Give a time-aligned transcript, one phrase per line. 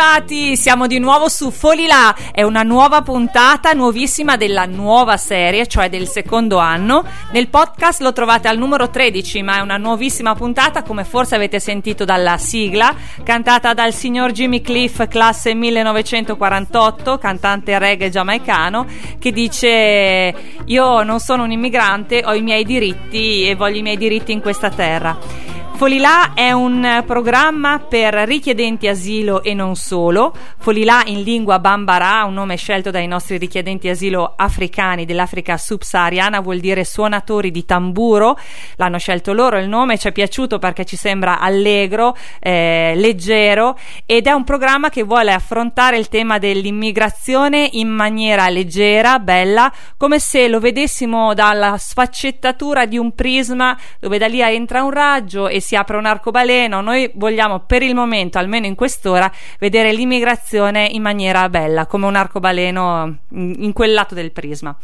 [0.00, 5.90] arrivati, siamo di nuovo su Folilà, è una nuova puntata, nuovissima della nuova serie, cioè
[5.90, 7.04] del secondo anno.
[7.32, 11.60] Nel podcast lo trovate al numero 13, ma è una nuovissima puntata, come forse avete
[11.60, 18.86] sentito dalla sigla, cantata dal signor Jimmy Cliff, classe 1948, cantante reggae giamaicano,
[19.18, 23.98] che dice io non sono un immigrante, ho i miei diritti e voglio i miei
[23.98, 25.49] diritti in questa terra.
[25.80, 30.36] Folilà è un programma per richiedenti asilo e non solo.
[30.58, 36.60] Folilà in lingua bambara, un nome scelto dai nostri richiedenti asilo africani dell'Africa subsahariana, vuol
[36.60, 38.38] dire suonatori di tamburo.
[38.76, 44.26] L'hanno scelto loro il nome, ci è piaciuto perché ci sembra allegro, eh, leggero ed
[44.26, 50.46] è un programma che vuole affrontare il tema dell'immigrazione in maniera leggera, bella, come se
[50.46, 55.69] lo vedessimo dalla sfaccettatura di un prisma dove da lì entra un raggio e si
[55.76, 56.80] apre un arcobaleno.
[56.80, 62.16] Noi vogliamo per il momento, almeno in quest'ora, vedere l'immigrazione in maniera bella, come un
[62.16, 64.76] arcobaleno in, in quel lato del prisma.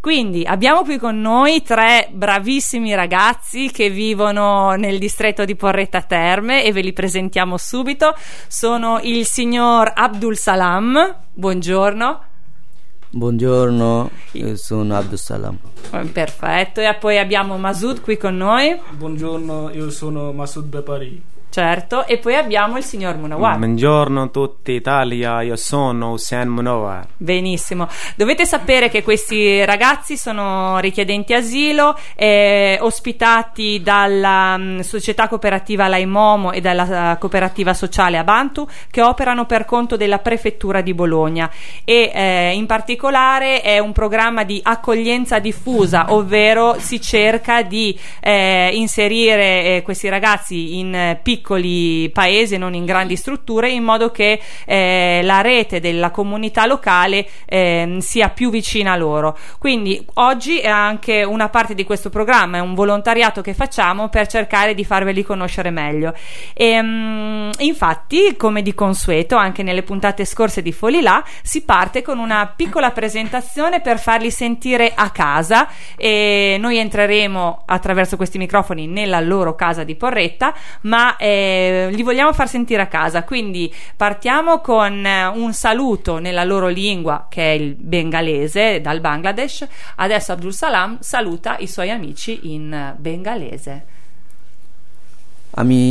[0.00, 6.64] Quindi abbiamo qui con noi tre bravissimi ragazzi che vivono nel distretto di Porretta Terme
[6.64, 8.14] e ve li presentiamo subito.
[8.48, 11.16] Sono il signor Abdul Salam.
[11.32, 12.30] Buongiorno.
[13.14, 15.58] Buongiorno, io sono Abdussalam.
[16.14, 18.80] Perfetto, e poi abbiamo Masud qui con noi.
[18.90, 21.22] Buongiorno, io sono Masud Bepari.
[21.52, 23.58] Certo, e poi abbiamo il signor Munawar.
[23.58, 27.08] Buongiorno a tutti Italia, io sono Hussein Munawar.
[27.14, 27.88] Benissimo.
[28.16, 36.52] Dovete sapere che questi ragazzi sono richiedenti asilo, eh, ospitati dalla mh, società cooperativa Laimomo
[36.52, 41.50] e dalla uh, cooperativa sociale Abantu, che operano per conto della prefettura di Bologna.
[41.84, 48.70] E eh, in particolare è un programma di accoglienza diffusa, ovvero si cerca di eh,
[48.72, 54.40] inserire eh, questi ragazzi in piccoli piccoli paesi non in grandi strutture in modo che
[54.64, 59.36] eh, la rete della comunità locale eh, sia più vicina a loro.
[59.58, 64.28] Quindi oggi è anche una parte di questo programma, è un volontariato che facciamo per
[64.28, 66.14] cercare di farveli conoscere meglio.
[66.54, 72.18] E, um, infatti, come di consueto, anche nelle puntate scorse di Folilà, si parte con
[72.18, 79.18] una piccola presentazione per farli sentire a casa e noi entreremo attraverso questi microfoni nella
[79.20, 83.23] loro casa di Porretta, ma eh, eh, li vogliamo far sentire a casa.
[83.23, 89.65] Quindi partiamo con eh, un saluto nella loro lingua, che è il bengalese dal Bangladesh.
[89.95, 93.95] Adesso Abdul Salam saluta i suoi amici in bengalese.
[95.61, 95.81] আমি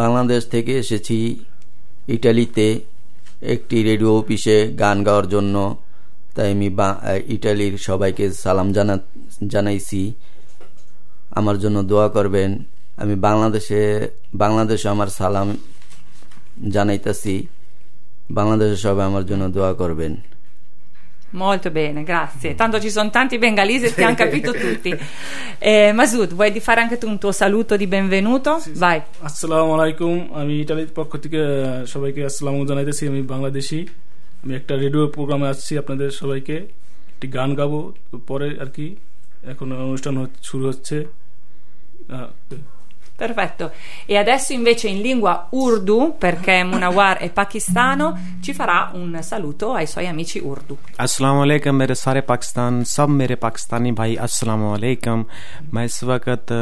[0.00, 1.18] বাংলাদেশ থেকে এসেছি
[2.08, 2.66] ইটালিতে
[3.54, 5.54] একটি রেডিও অফিসে গান গাওয়ার জন্য
[6.34, 6.68] তাই আমি
[7.34, 8.94] ইটালির সবাইকে সালাম জানা
[9.52, 10.02] জানাইছি
[11.38, 12.50] আমার জন্য দোয়া করবেন
[13.01, 13.79] আমি বাংলাদেশে
[14.35, 15.47] বাংলাদেশে আমার সালাম
[16.69, 17.35] জানাইতাছি।
[18.31, 20.13] বাংলাদেশে সবাই আমার জন্য দোয়া করবেন।
[21.43, 22.49] Molto bene, grazie.
[22.61, 24.91] Tanto ci sono tanti bengalesi che hanno capito tutti.
[25.71, 28.51] Eh, Masud, vuoi fare anche tu un tuo saluto di benvenuto?
[28.83, 28.99] Vai.
[29.27, 31.39] আসসালামু আলাইকুম আমি ইটালির পক্ষ থেকে
[31.93, 33.79] সবাইকে আসসালাম জানাইতেছি। আমি বাংলাদেশি।
[34.43, 36.57] আমি একটা রেডিও প্রোগ্রামে আসছি আপনাদের সবাইকে।
[37.13, 37.79] একটি গান গাবো।
[38.27, 38.87] পরে আর কি
[39.51, 40.97] এখন অনুষ্ঠান শুরু হচ্ছে।
[43.18, 43.70] Perfetto.
[44.06, 49.86] E adesso invece in lingua urdu, perché Munawar è pakistano, ci farà un saluto ai
[49.86, 50.76] suoi amici urdu.
[50.96, 55.24] Assalamu alaikum मेरे सारे पाकिस्तान सब मेरे पाकिस्तानी भाई अस्सलाम वालेकुम
[55.74, 56.52] मैं इस वक्त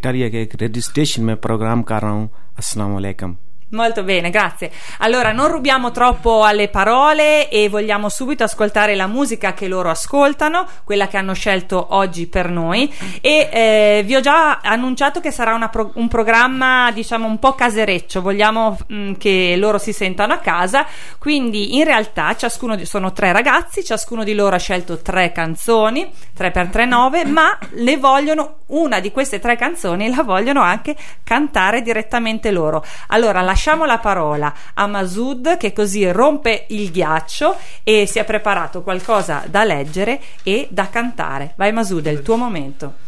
[0.00, 3.36] इटालिया के एक रेडियो स्टेशन में प्रोग्राम कर रहा हूँ अस्सलाम वालेकुम
[3.71, 4.69] Molto bene, grazie.
[4.97, 10.67] Allora, non rubiamo troppo alle parole e vogliamo subito ascoltare la musica che loro ascoltano,
[10.83, 12.93] quella che hanno scelto oggi per noi.
[13.21, 18.21] E eh, vi ho già annunciato che sarà pro- un programma, diciamo, un po' casereccio.
[18.21, 20.85] Vogliamo mh, mm, che loro si sentano a casa.
[21.17, 26.11] Quindi, in realtà, ciascuno di, sono tre ragazzi, ciascuno di loro ha scelto tre canzoni,
[26.35, 30.93] 3 per 3 9 ma le vogliono, una di queste tre canzoni la vogliono anche
[31.23, 32.83] cantare direttamente loro.
[33.07, 38.24] Allora, la lasciamo la parola a Masud che così rompe il ghiaccio e si è
[38.24, 41.54] preparato qualcosa da leggere e da cantare.
[41.56, 43.04] Vai Masud, è il tuo momento.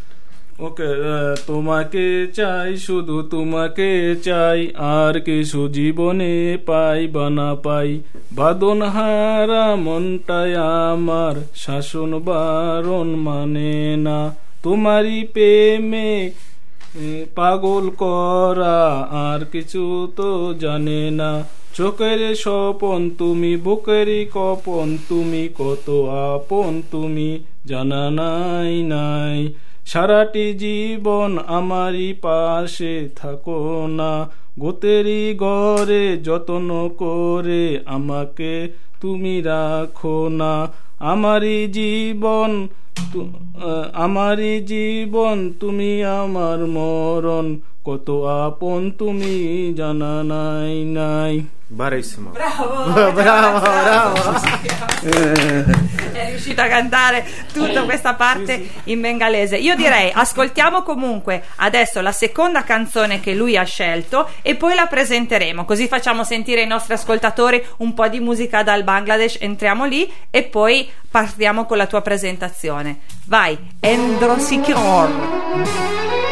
[0.67, 0.91] ওকে
[1.47, 2.07] তোমাকে
[2.39, 3.91] চাই শুধু তোমাকে
[4.27, 4.61] চাই
[4.97, 6.35] আর কিছু জীবনে
[6.67, 7.91] পাই বানা পাই
[8.35, 10.51] বাদন হারা মনটাই
[10.89, 13.75] আমার শাসন বারণ মানে
[14.07, 14.19] না
[14.63, 16.11] তোমারই প্রেমে
[17.36, 21.44] পাগল করা আর কিছু তো জানে না।
[21.74, 25.90] চোখের স্বপন তুমি, বুকের কপন তুমি, কত
[26.36, 29.54] আপন তুমি, জানা নাই নাই।
[29.86, 34.30] সারাটি জীবন আমারই পাশে থাকো না।
[34.60, 38.70] গোতেরি ঘরে যত্ন করে আমাকে
[39.02, 40.68] তুমি রাখো না।
[41.00, 42.68] আমারই জীবন
[43.94, 48.10] আমারই জীবন তুমি আমার মরণ। কত
[48.46, 49.36] আপন তুমি
[49.78, 51.34] জানা নাই নাই।
[52.34, 52.76] Bravo,
[53.18, 54.84] bravo.
[55.04, 59.58] È riuscito a cantare tutta questa parte in bengalese.
[59.58, 64.88] Io direi ascoltiamo comunque adesso la seconda canzone che lui ha scelto e poi la
[64.88, 70.12] presenteremo, così facciamo sentire ai nostri ascoltatori un po' di musica dal Bangladesh, entriamo lì
[70.30, 73.00] e poi partiamo con la tua presentazione.
[73.26, 76.23] Vai, Endro Sikor.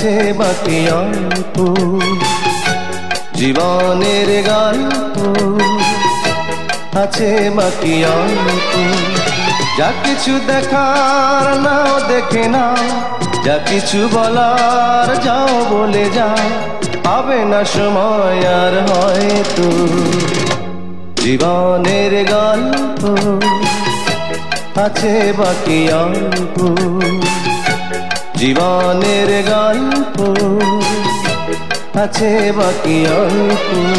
[0.00, 1.56] আছে বাকি অল্প।
[3.34, 5.16] জীবনের গল্প
[6.96, 8.72] আছে বাকি অল্প।
[9.78, 12.76] যা কিছু দেখার নাও, দেখে না
[13.44, 16.48] যা কিছু বলার যাও, বলে যাও।
[17.04, 19.68] পাবে না সময় আর হয়তো।
[21.16, 23.02] জীবনের গল্প
[24.78, 26.56] আছে বাকি অল্প।
[28.40, 30.20] জীবনের গল্প
[31.98, 33.94] আছে বাকি অল্প।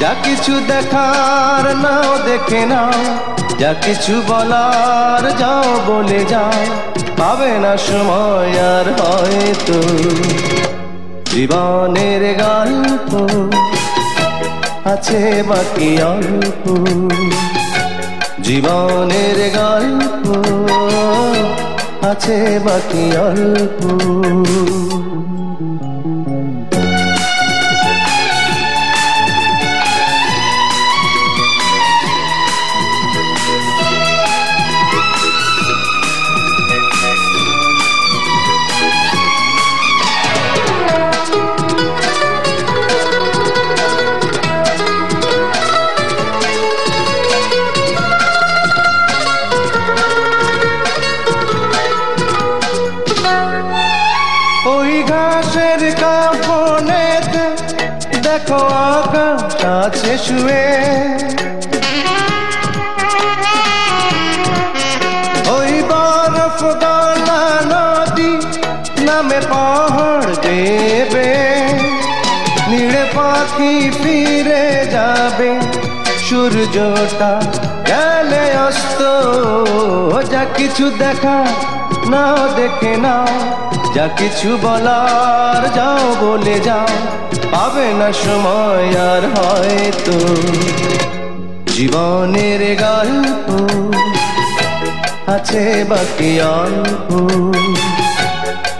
[0.00, 2.92] যা কিছু দেখার নাও, দেখে নাও।
[3.58, 6.52] যা কিছু বলার যাও, বলে যাও।
[7.18, 9.82] পাবে না সময় আর হয়তো।
[11.30, 13.14] জীবনের গল্প
[14.84, 16.64] আছে বাকি অল্প।
[18.42, 20.28] জীবনের গল্প
[22.02, 23.80] আছে বাকি অল্প।
[76.52, 77.40] সূর্যটা
[77.86, 79.00] গেলে অস্ত,
[80.30, 81.38] যা কিছু দেখা
[82.08, 83.26] নাও, দেখে নাও,
[83.94, 86.86] যা কিছু বলার যাও, বলে যাও,
[87.52, 90.16] পাবে না সময় আর হয়তো।
[91.66, 93.48] জীবনের গল্প
[95.26, 97.10] আছে বাকি অল্প।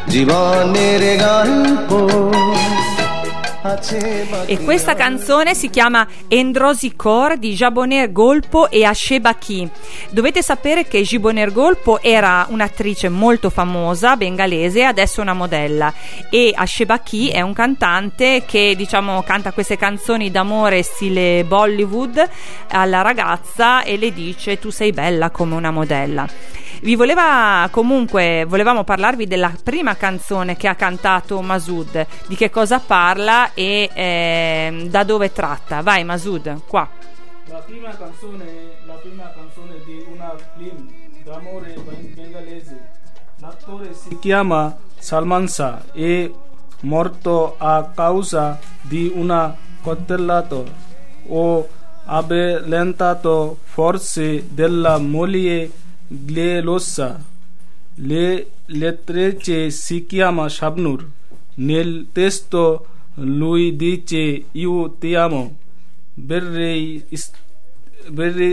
[0.09, 1.91] জীবনের গল্প
[4.47, 9.71] E questa canzone si chiama Endrosikor di Jaboner Golpo e Ashebaki.
[10.11, 15.93] Dovete sapere che Jaboner Golpo era un'attrice molto famosa, bengalese, adesso è una modella.
[16.29, 22.29] E Ashebaki è un cantante che, diciamo, canta queste canzoni d'amore stile Bollywood
[22.71, 26.27] alla ragazza e le dice tu sei bella come una modella.
[26.81, 32.79] Vi voleva comunque, volevamo parlarvi della prima canzone che ha cantato Masud, di che cosa
[32.79, 35.83] parla e ehm, da dove tratta.
[35.83, 36.89] Vai Masud, qua.
[37.47, 38.45] La prima canzone,
[38.87, 40.89] la prima canzone di una film
[41.25, 42.79] d'amore ben- bengalese.
[43.41, 46.33] L'attore si chiama Salman Shah e
[46.81, 50.63] morto a causa di una coltellata
[51.29, 51.69] o
[52.05, 55.71] avvelentato forse della moglie
[56.07, 57.23] glelosa.
[57.95, 61.07] Le lettrice si chiama Shabnur.
[61.55, 62.87] Nel testo
[63.19, 65.57] lui dice io ti amo.
[66.15, 67.31] Vorrei is-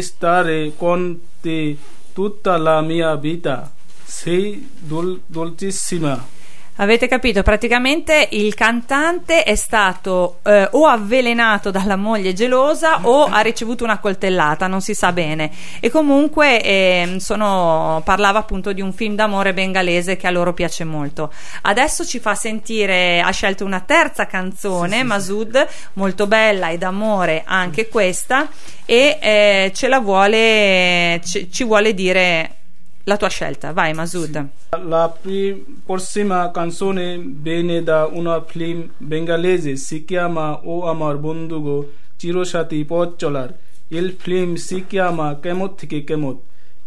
[0.01, 1.77] stare con te
[2.13, 3.71] tutta la mia vita.
[4.03, 6.33] Sei dol- dolcissima.
[6.77, 7.41] Avete capito?
[7.41, 13.99] Praticamente il cantante è stato eh, o avvelenato dalla moglie gelosa o ha ricevuto una
[13.99, 15.51] coltellata, non si sa bene.
[15.79, 20.83] E comunque eh, sono, parlava appunto di un film d'amore bengalese che a loro piace
[20.83, 21.31] molto.
[21.61, 26.77] Adesso ci fa sentire, ha scelto una terza canzone, Sì, sì, Masud, molto bella e
[26.77, 28.49] d'amore anche questa,
[28.83, 32.63] e eh, ce la vuole, ci, ci vuole dire
[33.05, 33.71] la tua scelta.
[33.71, 34.47] Vai Masud.
[34.83, 42.83] La pri- prossima canzone viene da una film bengalese, si chiama O Amar Bondugo Chiroshati
[42.85, 43.53] Pot Cholar.
[43.89, 46.41] Il film si chiama Kemot থেকে Kemot.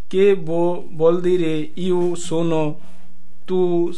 [0.09, 2.79] Che vuol dire io sono
[3.45, 3.93] tu,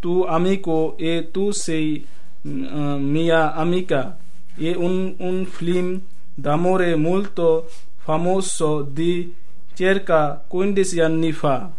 [0.00, 2.04] tu amico e tu sei
[2.46, 4.18] mm, mia amica.
[4.54, 6.00] È un, un film
[6.34, 9.32] d'amore molto famoso di
[9.74, 11.70] circa 15 anni fa.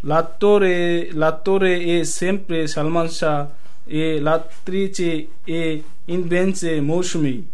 [0.00, 3.50] L'attore, l'attore è sempre Salman Shah
[3.86, 7.50] e l'attrice è invece Moshmi.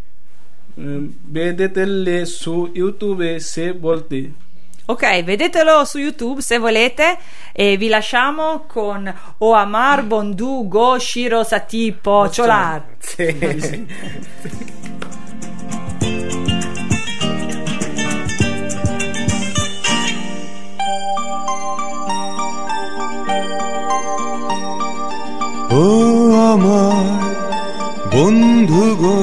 [0.75, 4.49] Eh, Vedetele su YouTube se volete.
[4.87, 7.17] Ok, vedetelo su YouTube se volete
[7.53, 12.85] e vi lasciamo con O Amar Bondu Go Shiro Sati Po Cholar.
[26.61, 27.21] আমার
[28.15, 29.21] বন্ধু গো,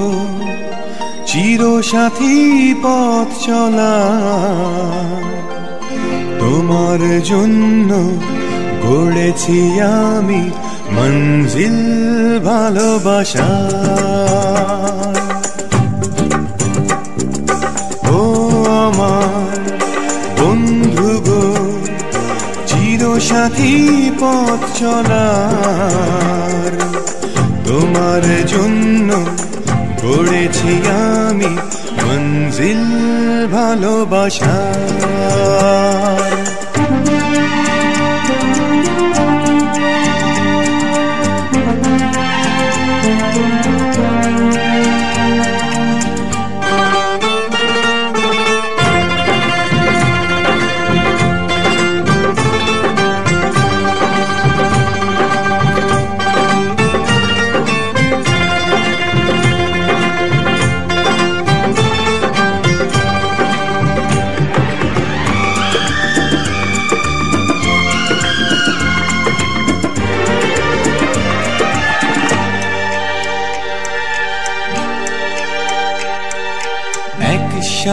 [1.29, 2.37] চিরসাথী
[2.83, 3.95] পথ চলা।
[6.39, 7.91] তোমার জন্য
[8.85, 9.59] গড়েছি
[10.05, 10.41] আমি
[10.95, 11.77] মঞ্জিল
[12.49, 13.51] ভালোবাসা।
[18.17, 18.21] ও
[18.85, 19.61] আমার
[20.39, 21.43] বন্ধু গো,
[22.69, 23.75] চিরসাথী
[24.21, 26.76] পথ চলার
[27.67, 29.09] তোমার জন্য
[30.01, 30.71] গড়েছি
[31.15, 31.51] আমি
[31.99, 32.83] মঞ্জিল
[33.51, 34.97] ভালোবাসার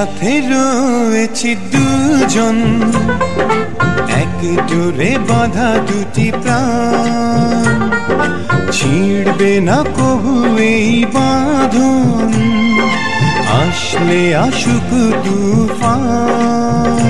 [0.04, 2.56] একসাথে রয়েছি দুজন।
[4.14, 7.92] এক জোরে বাঁধা দুটি প্রাণ।
[8.72, 12.30] ছিড়বে না কবু এই বাঁধন।
[13.62, 14.90] আসলে আসুক
[15.24, 17.00] তুফান।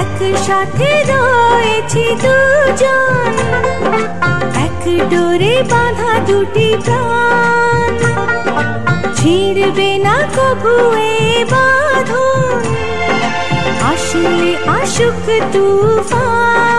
[0.00, 3.34] একসাথে রয়েছি দুজন।
[4.96, 7.90] ডোরে বাঁধা দুটি প্রাণ।
[9.14, 10.74] ছিড়বে না কবু
[11.50, 12.62] বাঁধন।
[13.90, 16.77] আসলে আসুক তুফান।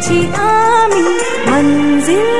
[0.00, 1.04] chỉ ami
[1.46, 2.39] manzil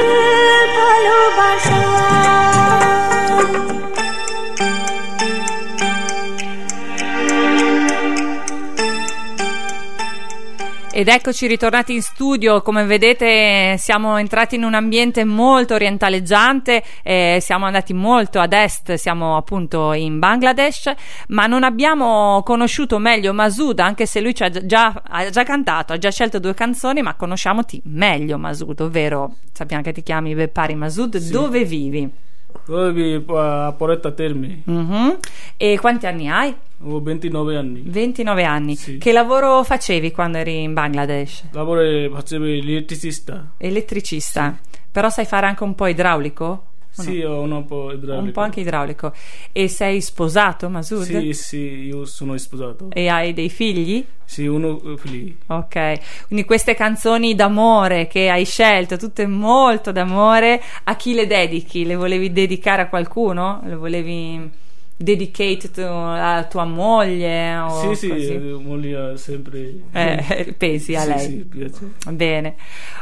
[11.01, 17.39] Ed eccoci ritornati in studio, come vedete siamo entrati in un ambiente molto orientaleggiante, eh,
[17.41, 20.93] siamo andati molto ad est, siamo appunto in Bangladesh,
[21.29, 25.95] ma non abbiamo conosciuto meglio Masud, anche se lui ci ha già, ha già cantato,
[25.95, 30.75] ha già scelto due canzoni, ma conosciamoti meglio Masud, ovvero sappiamo che ti chiami Beppari
[30.75, 32.29] Masud, dove vivi?
[32.67, 35.19] Dove a Poretta Terme, Mhm.
[35.57, 36.55] E quanti anni hai?
[36.83, 37.83] ho 29 anni.
[37.85, 38.75] 29 anni.
[38.77, 38.99] Sì.
[38.99, 41.45] Che lavoro facevi quando eri in Bangladesh?
[41.53, 41.81] Lavoro
[42.15, 43.51] facevo l'elettricista.
[43.59, 44.59] Elettricista.
[44.91, 46.65] Però sai fare anche un po' idraulico?
[46.91, 47.29] Sì, no?
[47.31, 48.27] ho un po' idraulico.
[48.27, 49.13] Un po' anche idraulico.
[49.53, 51.05] E sei sposato, Masud?
[51.05, 52.89] Sì, sì, io sono sposato.
[52.93, 54.05] E hai dei figli?
[54.25, 55.35] Sì, uno eh, figlio.
[55.47, 61.85] Ok, quindi queste canzoni d'amore che hai scelto, tutte molto d'amore, a chi le dedichi?
[61.85, 63.61] Le volevi dedicare a qualcuno?
[63.65, 64.51] Le volevi
[64.97, 67.57] dedicate to- a tua moglie?
[67.57, 68.35] O sì, sì, così?
[68.35, 69.75] eh, moglie sempre...
[69.93, 71.19] Eh, pensi a Sì, lei.
[71.19, 71.91] Sì, piace.
[72.11, 72.55] Bene,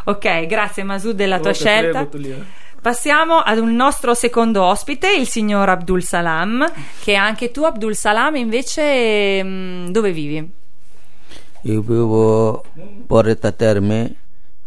[0.04, 2.04] ok, grazie Masud della tua scelta.
[2.06, 2.66] prego.
[2.80, 6.64] Passiamo ad un nostro secondo ospite, il signor Abdul Salam,
[7.02, 10.52] che anche tu Abdul Salam invece mh, dove vivi?
[11.62, 12.64] Io vivo
[13.06, 14.14] Porretta Terme,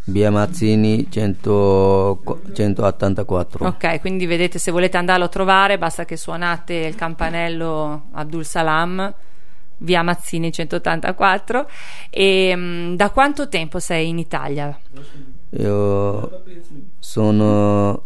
[0.06, 2.22] via Mazzini 100
[2.54, 3.66] 184.
[3.66, 9.14] Ok, quindi vedete se volete andarlo a trovare basta che suonate il campanello Abdul Salam
[9.78, 11.70] via Mazzini 184
[12.10, 14.78] e mh, da quanto tempo sei in Italia?
[15.52, 16.44] Io
[17.00, 18.04] sono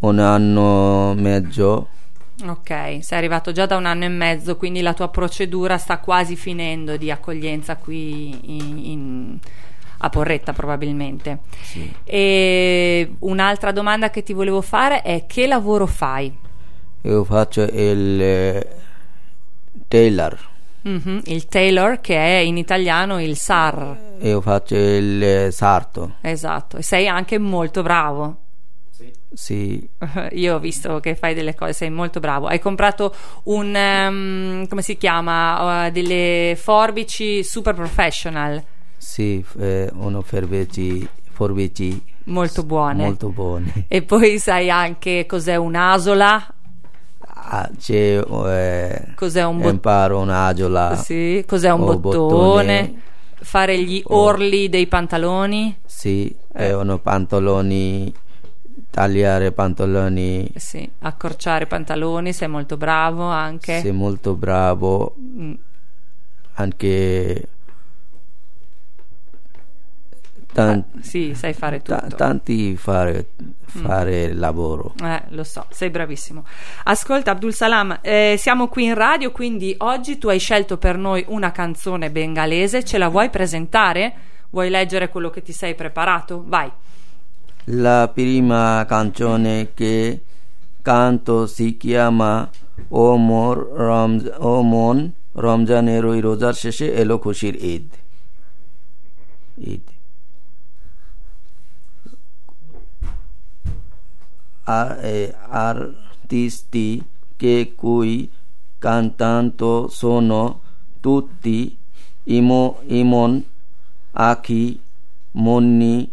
[0.00, 1.88] un anno e mezzo.
[2.46, 6.36] Ok, sei arrivato già da un anno e mezzo, quindi la tua procedura sta quasi
[6.36, 9.38] finendo di accoglienza qui in- in-
[9.98, 11.40] a Porretta probabilmente.
[12.04, 16.34] E un'altra domanda che ti volevo fare è che lavoro fai?
[17.02, 18.68] Io faccio il eh,
[19.88, 20.49] tailor.
[20.82, 23.96] Mhm, Il tailor che è in italiano il SAR.
[24.20, 26.14] Io faccio il eh, sarto.
[26.22, 28.36] Esatto, e sei anche molto bravo.
[29.32, 29.88] Sì,
[30.32, 32.46] Io ho visto che fai delle cose, sei molto bravo.
[32.48, 35.86] Hai comprato un ehm, come si chiama?
[35.86, 38.62] Uh, delle forbici super professional,
[38.96, 43.04] sì, eh, uno forbici, forbici molto buone.
[43.04, 43.72] molto buoni.
[43.86, 46.54] E poi sai anche cos'è un'asola,
[47.42, 50.94] Ah, c'è eh, cos'è un bottone, imparo un'agiola.
[50.96, 52.94] sì, cos'è un o bottone,
[53.34, 55.76] fare gli o- orli dei pantaloni.
[55.84, 56.72] Sì, Eh.
[56.74, 58.12] uno pantaloni,
[58.90, 60.50] tagliare pantaloni.
[60.56, 63.80] Sì, accorciare pantaloni, sei molto bravo anche.
[63.80, 65.14] Sei molto bravo.
[65.18, 65.52] Mm.
[66.54, 67.48] Anche
[70.52, 72.06] Tanti, ah, sì, sai fare tutto.
[72.08, 73.84] T- tanti fare, mm.
[73.84, 74.38] fare mm.
[74.38, 74.94] lavoro.
[75.02, 76.44] Eh, lo so, sei bravissimo.
[76.84, 81.24] Ascolta Abdul Salam, eh, siamo qui in radio, quindi oggi tu hai scelto per noi
[81.28, 84.14] una canzone bengalese, ce la vuoi presentare?
[84.50, 86.42] Vuoi leggere quello che ti sei preparato?
[86.44, 86.70] Vai.
[87.64, 90.22] La prima canzone che
[90.82, 92.48] canto si chiama
[92.88, 97.92] Omor Ramz- Omon Ramjaneroi Rozar Sheshe Elo Kushir Eid.
[99.60, 99.98] Eid.
[105.48, 107.02] Artisti
[107.36, 108.30] che cui
[108.78, 110.60] cantando sono
[111.00, 111.76] tutti
[112.24, 113.42] Imo, Imon,
[114.12, 114.80] Aki,
[115.32, 116.10] Monni,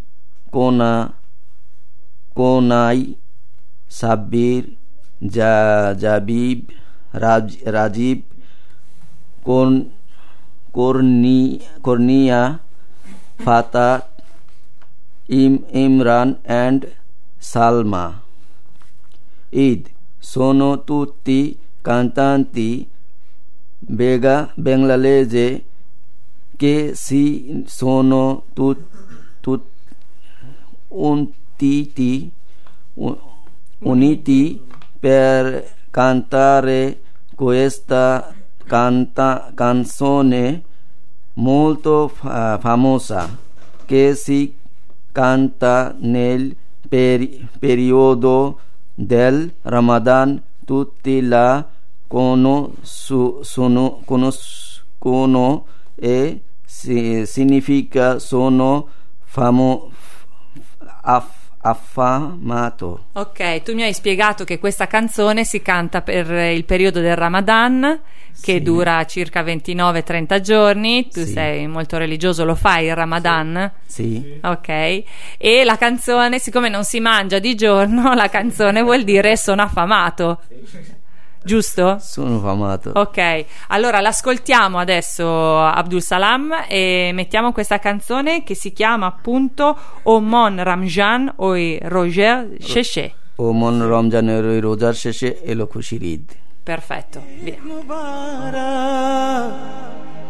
[0.49, 1.13] Kona,
[2.33, 3.17] Konai,
[3.87, 4.75] Sabir,
[5.19, 6.71] Ja- Jabib,
[7.11, 8.23] Raj- Rajib,
[9.43, 9.91] Kon,
[10.71, 12.59] Korni, Kornia,
[13.39, 14.05] Fatah,
[15.27, 16.87] Im, Imran and
[17.39, 18.26] Salma.
[19.49, 19.89] Id.
[20.19, 22.87] Sono tutti cantanti
[23.79, 25.63] bega bengalese
[26.57, 28.79] che si sono tut,
[29.39, 29.61] tut,
[30.89, 32.29] untiti,
[32.95, 33.17] un-
[33.79, 34.59] uniti
[34.99, 37.01] per cantare
[37.35, 38.33] questa
[38.65, 40.63] canta- canzone
[41.33, 43.29] molto fa- famosa
[43.85, 44.53] che si
[45.11, 46.55] canta nel
[46.89, 48.59] peri- periodo
[48.99, 51.63] del Ramadan tutti la
[52.07, 58.87] conoscu- sono- conoscono e si- significa sono
[59.23, 59.91] famo-
[61.01, 66.99] aff- affamato Ok, tu mi hai spiegato che questa canzone si canta per il periodo
[66.99, 67.99] del Ramadan,
[68.39, 68.61] che Sì.
[68.61, 71.07] dura circa 29-30 giorni.
[71.09, 71.31] Tu Sì.
[71.31, 73.71] sei molto religioso, lo fai il Ramadan?
[73.85, 74.69] sì Ok,
[75.37, 80.41] e la canzone, siccome non si mangia di giorno, la canzone vuol dire sono affamato,
[81.43, 81.97] giusto?
[81.99, 82.91] Sono famato.
[82.93, 90.63] Ok, allora l'ascoltiamo adesso Abdul Salam e mettiamo questa canzone che si chiama appunto Omon
[90.63, 93.13] Ramjan oi Roger Sheshe.
[93.35, 96.35] Omon Ramjan oi Roger Sheshe e lo Kushirid.
[96.63, 97.55] Perfetto, via.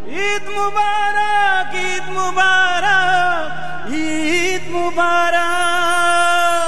[0.07, 6.66] Eid Mubarak, Eid Mubarak, Eid Mubarak.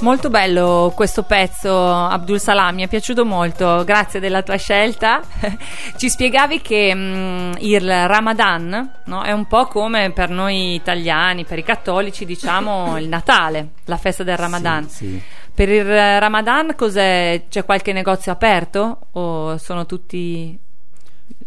[0.05, 5.23] Molto bello questo pezzo, Abdul Salam, mi è piaciuto molto, grazie della tua scelta.
[5.97, 11.57] Ci spiegavi che mm, il Ramadan no, è un po' come per noi italiani, per
[11.57, 14.87] i cattolici, diciamo il Natale, la festa del Ramadan.
[14.91, 15.23] Sì, sì.
[15.55, 17.45] Per il Ramadan cos'è?
[17.49, 20.59] C'è qualche negozio aperto o sono tutti,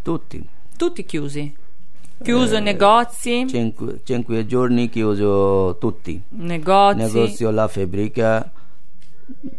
[0.02, 0.50] Tutti.
[0.76, 1.56] tutti chiusi?
[2.24, 6.20] Chiuso Eh, negozi, Cinque, cinque giorni chiuso tutti.
[6.30, 8.52] negozi, Negozio, la fabbrica,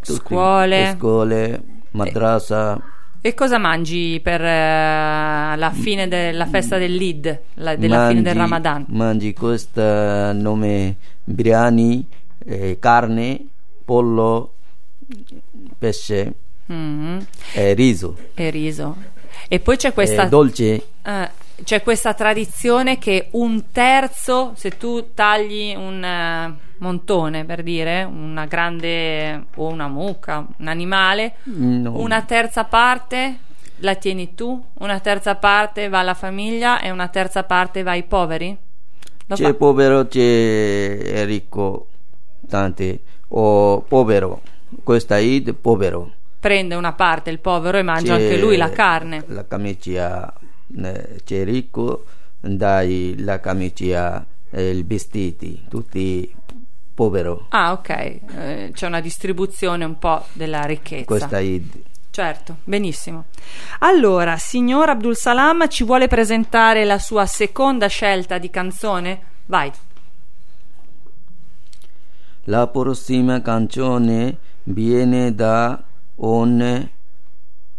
[0.01, 0.13] tutti.
[0.15, 0.95] Scuole.
[0.97, 2.81] scuole, madrasa.
[3.21, 8.39] E cosa mangi per eh, la fine della festa dell'Id, la- della fine del Mangi-
[8.39, 8.85] Ramadan?
[8.89, 9.81] Mangi questo
[10.33, 12.07] nome biryani,
[12.45, 13.47] eh, carne,
[13.85, 14.55] pollo,
[15.79, 16.33] pesce
[16.67, 17.27] Mhm.
[17.55, 18.17] e riso.
[18.35, 18.97] E riso.
[19.49, 20.87] E poi c'è questa, E dolce.
[21.03, 21.31] eh,
[21.65, 28.47] c'è questa tradizione che un terzo, se tu tagli un eh, montone per dire, una
[28.47, 31.99] grande o una mucca, un animale, No.
[31.99, 33.39] una terza parte
[33.83, 38.03] la tieni tu, una terza parte va alla famiglia e una terza parte va ai
[38.03, 38.57] poveri?
[39.27, 41.87] Lo C'è fa- povero, c'è ricco,
[42.49, 43.01] tante.
[43.29, 44.41] O povero.
[44.83, 46.13] Questa Eid povero.
[46.41, 49.23] prende una parte il povero e mangia C'è anche lui la carne.
[49.27, 50.33] La camicia
[50.77, 52.05] eh, c'è ricco,
[52.41, 56.35] dai la camicia e i vestiti, tutti
[56.95, 57.47] povero.
[57.51, 61.05] Ah, ok, eh, c'è una distribuzione un po' della ricchezza.
[61.05, 61.83] Questa Eid.
[62.11, 63.27] Certo, benissimo.
[63.81, 69.21] Allora, signor Abdul Salam ci vuole presentare la sua seconda scelta di canzone?
[69.47, 69.71] Vai.
[72.45, 75.81] La prossima canzone viene da
[76.17, 76.89] un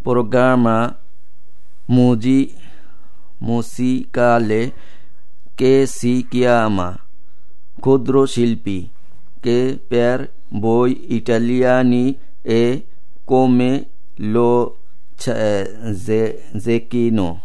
[0.01, 0.97] programma
[1.85, 2.55] musi-
[3.39, 4.73] musicale
[5.53, 6.97] che si chiama
[7.79, 8.89] Codro Silpi,
[9.39, 12.81] che per voi italiani è
[13.23, 14.77] come lo
[16.55, 17.41] zecchino.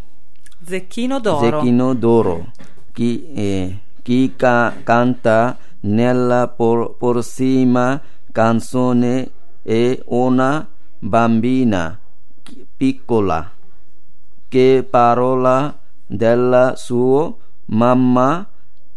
[0.63, 1.41] Zecchino d'oro.
[1.41, 2.53] Zecchino d'oro.
[2.93, 9.31] Chi, eh, chi ca- canta nella por- prossima canzone
[9.63, 10.67] è una
[10.99, 11.99] bambina
[12.77, 13.51] piccola
[14.49, 17.35] che parola della sua
[17.67, 18.47] mamma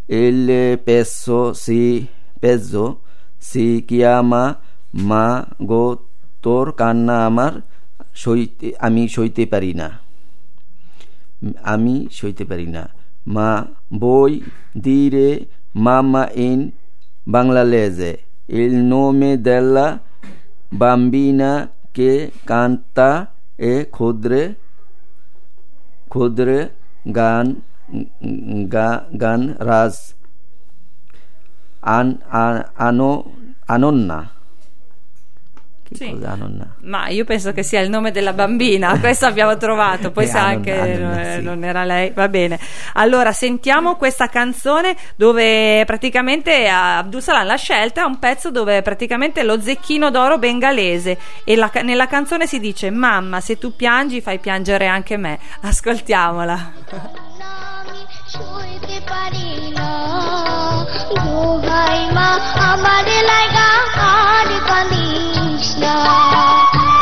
[0.06, 2.06] il pezzo si,
[2.38, 3.00] pezzo
[3.38, 4.60] si chiama
[5.08, 5.24] মা
[5.70, 5.84] গো
[6.44, 7.52] তোর কান্না আমার
[8.22, 9.88] সইতে আমি সইতে পারি না
[11.72, 12.82] আমি সইতে পারি না
[13.34, 13.50] মা
[14.02, 14.32] voi
[14.86, 15.28] dire
[15.84, 16.60] mamma in
[17.32, 18.12] banglalese
[18.62, 19.86] il nome della
[20.80, 21.50] bambina
[21.96, 22.12] che
[22.48, 23.10] canta
[23.70, 24.42] è Khudre
[26.12, 26.58] Khudre
[27.16, 27.46] গান
[29.22, 29.94] গান রাজ
[31.96, 32.08] আন
[33.74, 34.18] আনন্না।
[35.93, 36.09] Sì.
[36.09, 36.65] cosa Anonna?
[36.83, 40.39] Ma io penso che sia il nome della bambina, questo abbiamo trovato, poi Eh, sa
[40.39, 41.43] Anna- anche Anna, eh, sì.
[41.43, 42.57] non era lei, va bene.
[42.93, 48.81] Allora sentiamo questa canzone dove praticamente eh, Abdul Salam l'ha scelta, è un pezzo dove
[48.81, 53.59] praticamente è lo zecchino d'oro bengalese e la ca- nella canzone si dice mamma se
[53.59, 56.57] tu piangi fai piangere anche me, ascoltiamola.
[57.85, 58.01] আমি
[58.35, 59.89] সইতে পারি না
[61.25, 62.29] দোহাই মা
[62.69, 63.69] আমার লাগা
[64.11, 65.36] আর কাঁদিস
[65.82, 66.97] না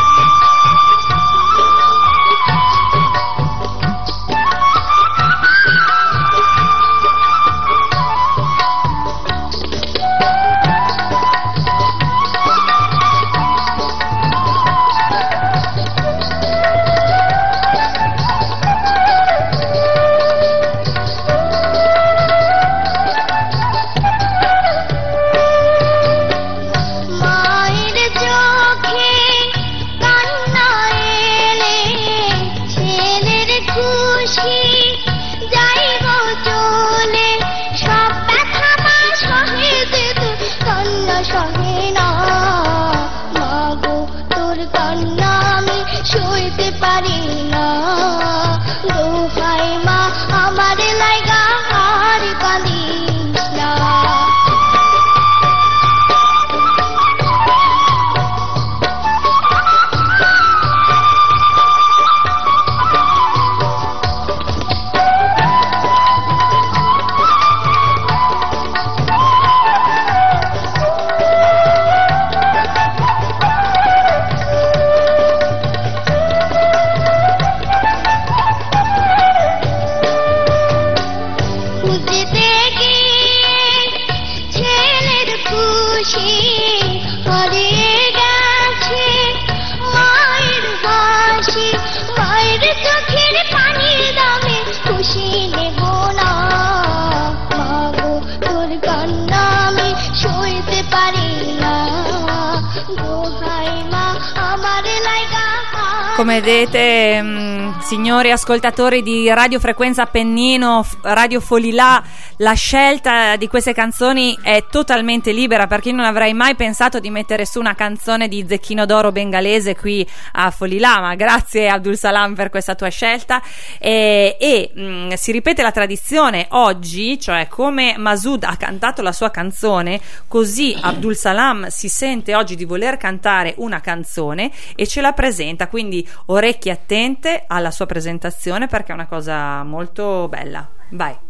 [108.36, 112.02] ascoltatori di Radio Frequenza Appennino, F- Radio Folilà,
[112.38, 117.08] la scelta di queste canzoni è totalmente libera perché io non avrei mai pensato di
[117.08, 122.34] mettere su una canzone di Zecchino d'Oro bengalese qui a Folilà, ma grazie Abdul Salam
[122.34, 123.40] per questa tua scelta.
[123.78, 129.30] E, e, mh, si ripete la tradizione oggi, cioè come Masud ha cantato la sua
[129.30, 135.12] canzone, così Abdul Salam si sente oggi di voler cantare una canzone e ce la
[135.12, 140.68] presenta, quindi orecchie attente alla sua presentazione perché è una cosa molto bella.
[140.90, 141.25] Vai.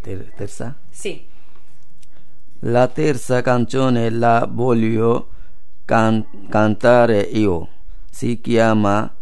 [0.00, 0.76] Ter- terza?
[0.90, 1.24] Sì.
[2.60, 5.28] La terza canzone la voglio
[5.84, 7.68] can- cantare io.
[8.10, 9.14] Si chiama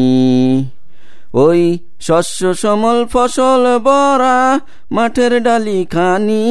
[1.35, 6.43] ওই শস্য সমল ফসল বরা মাঠের ডালি খানি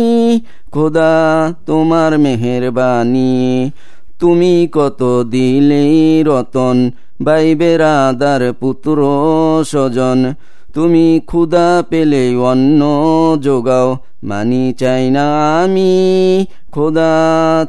[0.72, 1.14] খোদা
[1.66, 3.72] তোমার মেহেরবানি।
[4.20, 8.98] তুমি কত দিলে রতন বাইবে রাদার পুত্র
[9.66, 10.34] স্বজন।
[10.74, 12.82] তুমি ক্ষুদা পেলে অন্ন
[13.42, 15.26] যোগাও, মানি চাই না
[15.64, 17.14] আমি। খোদা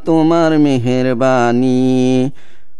[0.04, 2.30] তোমার মেহেরবানি।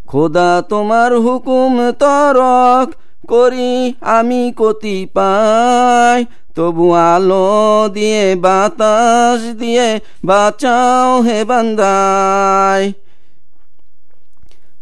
[0.07, 2.95] খোদা তোমার হুকুম তরক,
[3.29, 12.93] করি আমি কতি পাই। তবু আলো দিয়ে, বাতাস দিয়ে বাঁচাও হে বান্দায়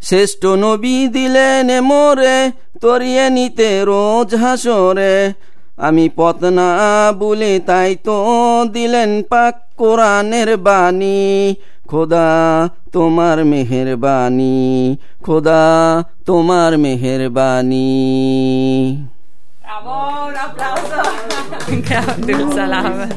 [0.03, 2.39] শ্রেষ্ঠ নবী দিলেন মোরে,
[2.81, 5.15] তরিয়ে নিতে রোজ হাসরে।
[5.77, 6.69] আমি পথ না
[7.13, 8.17] বলে তাই তো
[8.73, 11.55] দিলেন পাক কোরআনের বাণী।
[11.89, 12.29] খোদা
[12.93, 14.59] তোমার মেহেরবানি,
[15.25, 15.65] খোদা
[16.27, 17.91] তোমার মেহেরবানি।
[19.69, 20.95] Bravo, un applauso.
[22.17, 23.15] Abdul.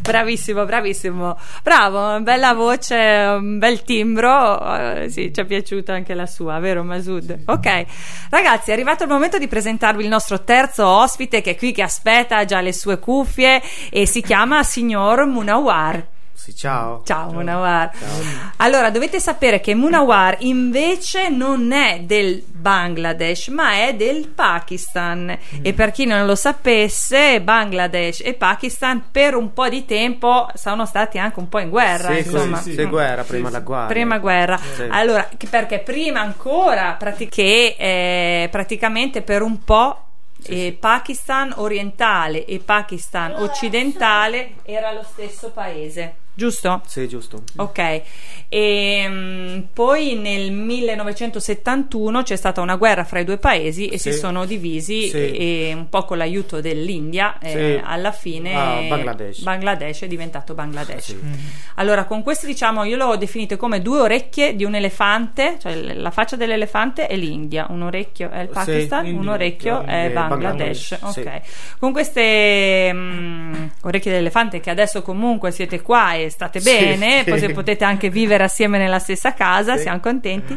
[0.00, 1.38] Bravissimo, bravissimo.
[1.62, 2.96] Bravo, bella voce,
[3.38, 4.58] un bel timbro.
[4.74, 7.42] Eh, sì, ci è piaciuta anche la sua, vero Masud?
[7.46, 7.84] Ok,
[8.30, 11.82] ragazzi, è arrivato il momento di presentarvi il nostro terzo ospite che è qui che
[11.82, 16.11] aspetta, ha già le sue cuffie e si chiama Signor Munawar.
[16.42, 17.02] Sì, ciao.
[17.04, 17.92] Ciao Munawar.
[18.56, 25.38] Allora, dovete sapere che Munawar invece non è del Bangladesh, ma è del Pakistan.
[25.62, 30.84] E per chi non lo sapesse, Bangladesh e Pakistan per un po' di tempo sono
[30.84, 32.56] stati anche un po' in guerra, Sì, insomma.
[32.56, 33.86] sì, sì, guerra, prima la guerra.
[33.86, 34.56] Prima guerra.
[34.58, 34.88] Sì.
[34.90, 40.06] Allora, perché prima ancora prati- che eh, praticamente per un po'
[40.46, 46.82] eh, Pakistan orientale e Pakistan occidentale era lo stesso paese, giusto?
[46.86, 47.42] Sì, giusto.
[47.56, 48.02] Ok,
[48.48, 54.12] e mm, poi nel 1971 c'è stata una guerra fra i due paesi e si
[54.12, 54.18] Sì.
[54.18, 55.16] sono divisi Sì.
[55.16, 57.80] e, e un po' con l'aiuto dell'India eh, Sì.
[57.82, 59.40] alla fine Ah, Bangladesh.
[59.42, 61.04] Bangladesh è diventato Bangladesh.
[61.04, 61.18] Sì.
[61.76, 66.10] Allora, con questi diciamo, io l'ho definito come due orecchie di un elefante, cioè la
[66.10, 70.98] faccia dell'elefante è l'India, un orecchio è il Sì, Pakistan, un orecchio è Bangladesh.
[70.98, 71.20] Bangladesh, sì.
[71.20, 71.40] Ok.
[71.78, 77.30] Con queste mm, orecchie dell'elefante che adesso comunque siete qua e state bene, sì.
[77.30, 79.82] poi se potete anche vivere assieme nella stessa casa, Sì.
[79.82, 80.56] siamo contenti.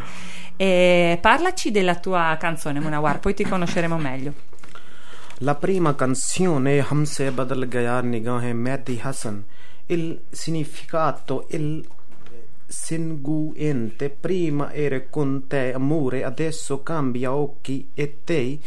[0.56, 4.32] E parlaci della tua canzone Munawar, poi ti conosceremo meglio.
[5.40, 9.44] La prima canzone Hamse Badal Gaya Nigahe Mehdi Hassan
[9.86, 11.86] il significato il
[12.66, 18.58] seguente prima ero con te amore adesso cambia occhi e te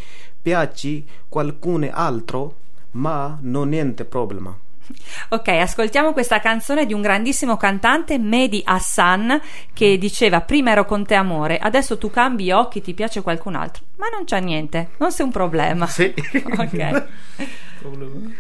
[0.42, 2.56] piaci qualcun altro
[2.92, 4.58] ma non niente problema
[5.30, 9.40] Ok, ascoltiamo questa canzone di un grandissimo cantante, Mehdi Hassan,
[9.74, 13.84] che diceva prima ero con te amore, adesso tu cambi occhi, ti piace qualcun altro.
[13.98, 15.88] Ma non c'è niente, non sei un problema.
[15.88, 16.14] sì
[16.58, 17.08] Ok.
[17.80, 18.36] Problem.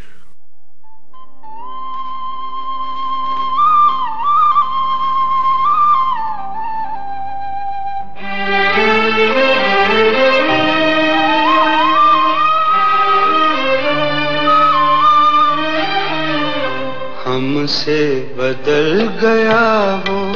[17.80, 20.32] سے بدل گیا ہو،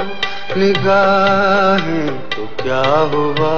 [0.57, 3.53] نگاہیں تو کیا ہوا؟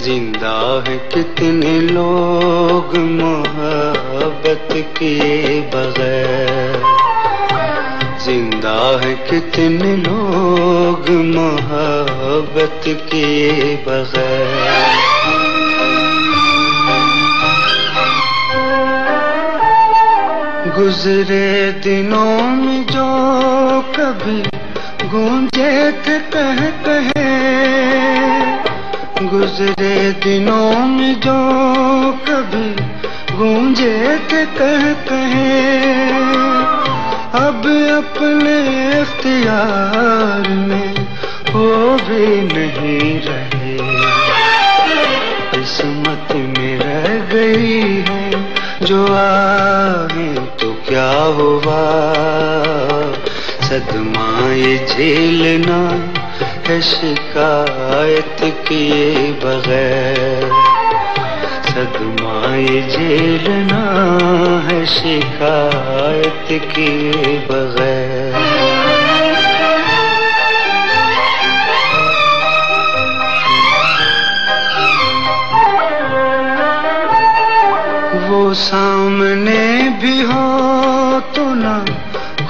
[0.00, 5.18] زندہ ہے کتنے لوگ محبت کے
[5.72, 6.76] بغیر؟
[8.18, 14.99] زندہ ہے کتنے لوگ محبت کے بغیر؟
[20.80, 23.06] گزرے دنوں میں جو
[23.92, 24.42] کبھی
[25.12, 27.66] گونجے تھے کہہ کہے۔
[29.32, 31.38] گزرے دنوں میں جو
[32.24, 32.72] کبھی
[33.38, 36.10] گونجے تھے کہہ کہے۔
[37.32, 37.66] اب
[37.98, 40.94] اپنے اختیار میں
[41.54, 43.76] ہو بھی نہیں رہے۔
[45.50, 48.30] قسمت میں رہ گئی ہے
[48.80, 50.39] جو آئے
[50.90, 52.02] کیا ہوا؟
[53.60, 54.54] صدمہ
[54.86, 55.96] جھیلنا
[56.68, 60.50] ہے شکایت کیے بغیر۔
[61.68, 62.56] صدمہ
[62.90, 63.84] جھیلنا
[64.70, 68.29] ہے شکایت کیے بغیر۔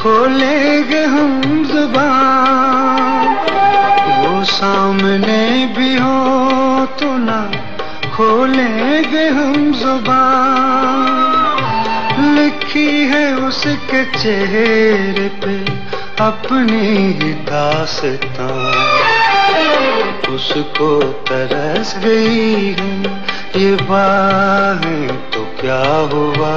[0.00, 3.34] کھولیں گے ہم زبان۔
[4.22, 7.50] وہ سامنے بھی ہو تو نہ
[8.14, 11.00] کھولیں گے ہم زبان۔
[12.18, 15.64] لکھی ہے اس کے چہرے پہ
[16.18, 17.12] اپنی
[17.50, 18.72] داستان۔
[20.28, 23.02] اس کو ترس گئی ہے
[23.54, 26.56] یہ باہیں تو کیا ہوا؟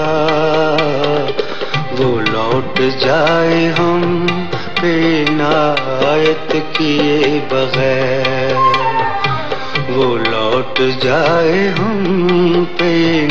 [1.99, 4.26] وہ لوٹ لوٹ جائے ہم
[4.82, 5.26] بے
[6.74, 8.55] کیے بغیر۔
[9.89, 13.28] وہ لوٹ جائے ہم پہ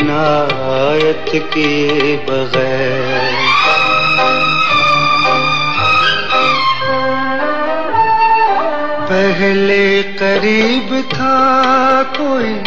[1.49, 3.33] کیے بغیر۔
[9.07, 12.59] پہلے قریب تھا کوئی،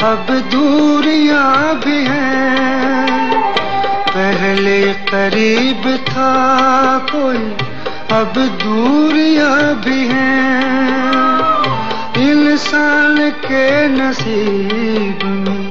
[0.00, 2.45] اب دوریاں بھی ہیں۔
[4.36, 7.54] پہلے قریب تھا کوئی،
[8.08, 10.60] اب دوریاں بھی ہیں۔
[12.14, 15.68] انسان کے نصیب میں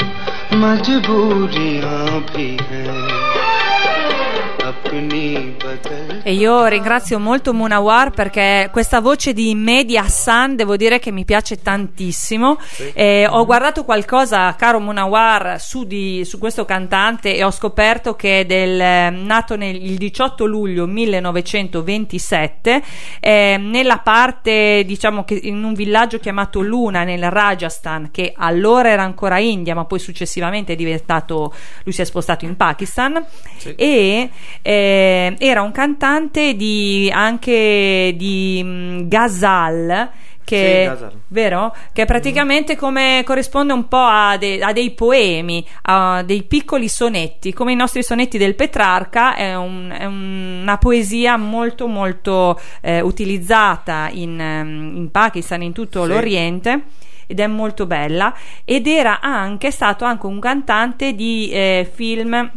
[0.51, 2.84] مجبوریاں بھی ہیں۔
[6.27, 11.23] E io ringrazio molto Munawar perché questa voce di Mehdi Hassan devo dire che mi
[11.23, 12.57] piace tantissimo.
[12.93, 18.39] Eh, ho guardato qualcosa, caro Munawar, su, di- su questo cantante e ho scoperto che
[18.39, 22.81] è del, nato nel, il 18 luglio 1927
[23.19, 29.03] eh, nella parte, diciamo che in un villaggio chiamato Luna nel Rajasthan, che allora era
[29.03, 31.53] ancora India, ma poi successivamente è diventato,
[31.83, 33.23] lui si è spostato in Pakistan.
[33.75, 34.29] E
[34.63, 36.13] eh, era un cantante
[36.55, 40.09] di anche di mm, Ghazal
[40.43, 41.75] che, Sì, vero?
[41.91, 47.51] che praticamente come corrisponde un po' a, de- a dei poemi, a dei piccoli sonetti,
[47.51, 53.01] come i nostri sonetti del Petrarca, è, un- è un- una poesia molto molto eh,
[53.01, 56.09] utilizzata in, ehm, in Pakistan, in tutto Sì.
[56.09, 56.83] l'Oriente
[57.27, 58.31] ed è molto bella
[58.63, 62.51] ed era anche stato anche un cantante di eh, film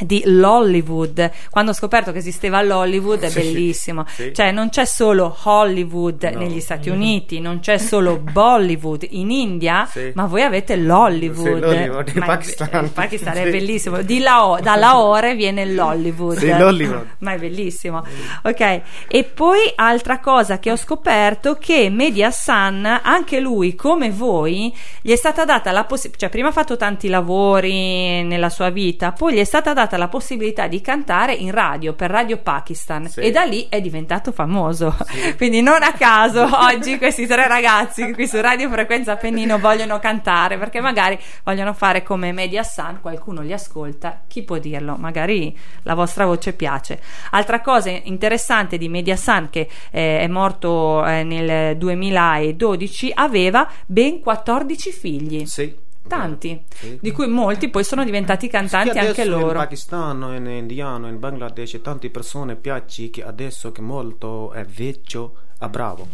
[0.00, 4.32] di l'Hollywood quando ho scoperto che esisteva l'Hollywood è bellissimo sì.
[4.34, 6.38] cioè non c'è solo Hollywood No.
[6.38, 10.12] negli Stati Uniti non c'è solo Bollywood in India Sì.
[10.14, 12.84] ma voi avete l'Hollywood l'Hollywood in è- Pakistan.
[12.84, 13.50] il Pakistan è Sì.
[13.50, 17.06] bellissimo di Lao- da Lahore viene l'Hollywood l'Hollywood.
[17.18, 18.04] ma è bellissimo
[18.42, 24.74] ok e poi altra cosa che ho scoperto che Media Sun anche lui come voi
[25.00, 29.12] gli è stata data la possibilità cioè prima ha fatto tanti lavori nella sua vita
[29.12, 33.20] poi gli è stata data la possibilità di cantare in radio per Radio Pakistan Sì.
[33.20, 34.96] e da lì è diventato famoso.
[35.36, 40.58] Quindi non a caso oggi questi tre ragazzi qui su Radio Frequenza Pennino vogliono cantare
[40.58, 44.96] perché magari vogliono fare come Media Sun qualcuno li ascolta chi può dirlo?
[44.96, 47.00] Magari la vostra voce piace.
[47.30, 54.20] Altra cosa interessante di Media Sun che eh, è morto eh, nel 2012 aveva ben
[54.20, 55.46] 14 figli.
[55.46, 55.86] Sì.
[56.08, 56.98] Tanti Sì.
[57.00, 61.06] di cui molti poi sono diventati cantanti Che anche adesso In loro Pakistan, in Indiano,
[61.06, 66.08] in Bangladesh, tante persone piace che adesso che molto è vecchio, è bravo.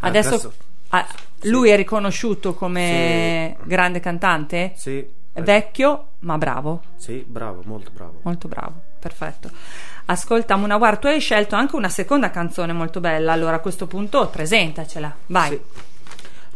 [0.00, 0.52] adesso
[0.88, 1.06] ah,
[1.38, 1.48] sì.
[1.48, 5.14] lui è riconosciuto come grande cantante Sì.
[5.32, 8.20] È vecchio ma bravo Sì, bravo, molto bravo.
[8.22, 9.50] molto bravo perfetto
[10.06, 14.28] ascolta Munawar tu hai scelto anche una seconda canzone molto bella allora a questo punto
[14.28, 15.60] presentacela vai Sì.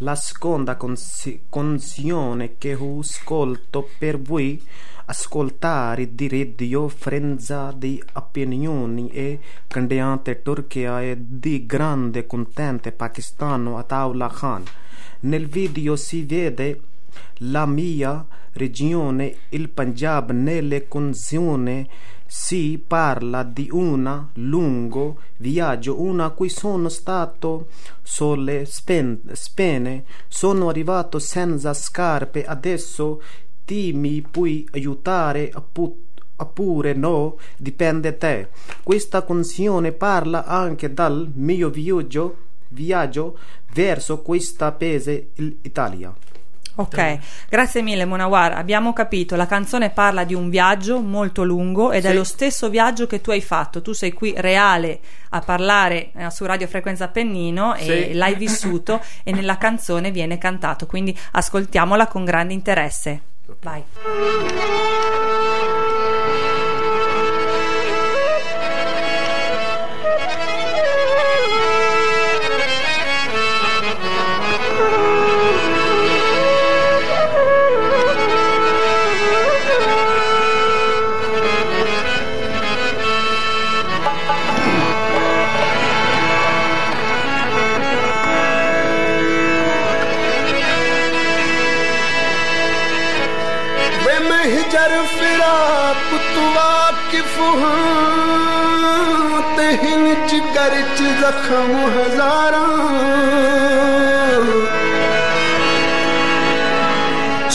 [0.02, 4.58] La seconda canzone che ho ascolto per voi
[5.04, 14.32] ascoltare di radio frenza di opinioni e candidate Turchia e di grande contente pakistano Ataullah
[14.32, 14.64] Khan.
[15.20, 16.80] Nel video si vede
[17.40, 21.86] la mia regione, il Punjab, nelle canzoni
[22.32, 27.70] si parla di un lungo viaggio, una cui sono stato
[28.04, 33.20] spen- spene, sono arrivato senza scarpe, adesso
[33.64, 36.04] ti mi puoi aiutare a pu-
[36.36, 38.46] oppure no, dipende te.
[38.84, 42.36] Questa canzone parla anche dal mio viaggio,
[42.68, 43.38] viaggio
[43.72, 46.14] verso questa paese, l'Italia.
[46.80, 47.18] Ok,
[47.48, 48.52] grazie mille Munawar.
[48.52, 52.14] Abbiamo capito, la canzone parla di un viaggio molto lungo ed è Sì.
[52.14, 53.82] lo stesso viaggio che tu hai fatto.
[53.82, 55.00] Tu sei qui reale
[55.30, 58.12] a parlare eh, su Radio Frequenza Pennino e Sì.
[58.14, 63.20] l'hai vissuto e nella canzone viene cantato, quindi ascoltiamola con grande interesse.
[63.60, 63.84] Vai.
[101.52, 102.54] हज़ार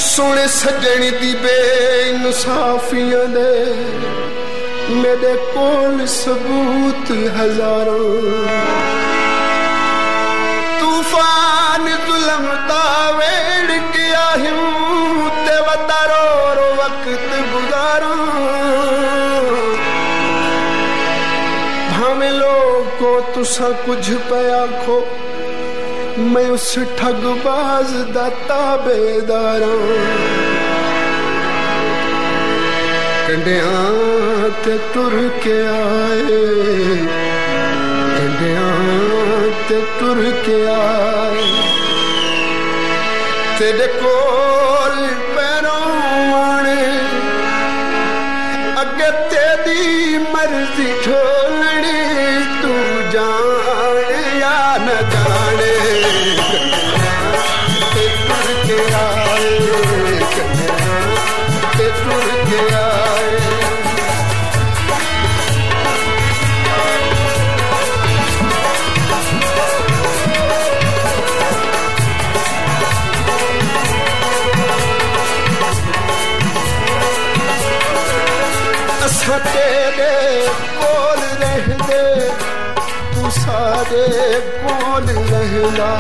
[0.02, 1.56] सुण सजण दी बे
[2.10, 3.24] इनसाफ़ीअ
[6.16, 8.02] सबूत हज़ारो
[10.80, 12.84] तूफ़ानुलमदा
[13.20, 17.08] वेड़ कया हूं ते वो रो वक
[23.46, 24.98] सा कुछ पया खो
[26.34, 26.68] मैं उस
[27.00, 29.64] ठगबाज दाता बेदार
[33.28, 33.74] कंडिया
[34.94, 36.40] तुर के आए
[38.16, 38.68] कंडिया
[40.00, 41.46] तुर के आए।
[43.60, 44.14] तेरे को
[48.80, 52.00] अगत्य दी मर्जी ठोलनी
[52.62, 52.74] तू
[53.16, 55.76] جاني يا نه ڄاڻي
[57.94, 59.06] تر جا
[61.78, 62.28] تتر
[62.72, 62.95] گا
[83.90, 85.94] تیرے بول لہلا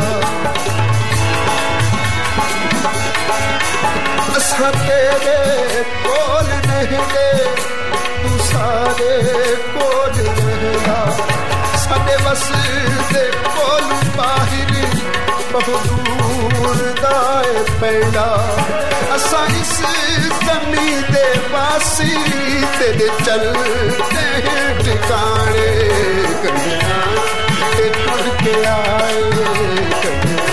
[4.78, 7.32] تیرے بول لہلے
[8.22, 9.14] تو سارے
[9.74, 11.04] کول لہلا
[11.84, 12.50] سڈے بس
[13.14, 13.84] دے بول
[14.16, 14.74] باہر
[15.52, 18.30] بہدور دائے پیڑا
[19.16, 19.76] اساں اس
[20.46, 22.14] زمین دے واسی
[22.78, 23.52] تیرے چل
[24.12, 24.30] دے
[24.84, 25.70] ٹھکانے۔
[26.42, 27.45] کنیا
[27.77, 29.23] ਤੇ ਤੁਰ ਕੇ ਆਏ
[30.03, 30.47] ਕੰਨਿਆ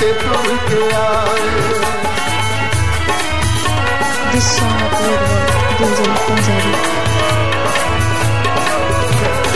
[0.00, 1.46] ਤੇ ਤੁਰ ਕੇ ਆਏ
[4.32, 6.74] This song uploaded Gunjan Punjabi.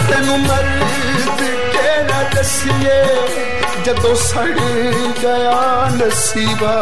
[0.08, 2.98] ਤੈਨੂੰ ਮਰਦ ਕਿਹੜਾ ਦਸੀਏ
[3.84, 4.46] ਜਦੋਂ ਸੜ
[5.20, 6.74] ਗਿਆ ਨਸੀਬਾ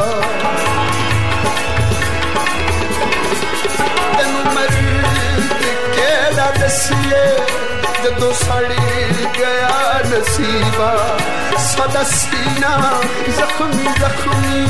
[4.18, 5.52] ਤੈਨੂੰ ਮਰਦ
[5.94, 7.24] ਕਿਹੜਾ ਦਸੀਏ
[8.19, 8.73] तो सड़
[9.37, 9.75] गया
[10.09, 10.89] नसीबा
[11.65, 12.03] सदा
[13.37, 14.61] जख्मी जख्मी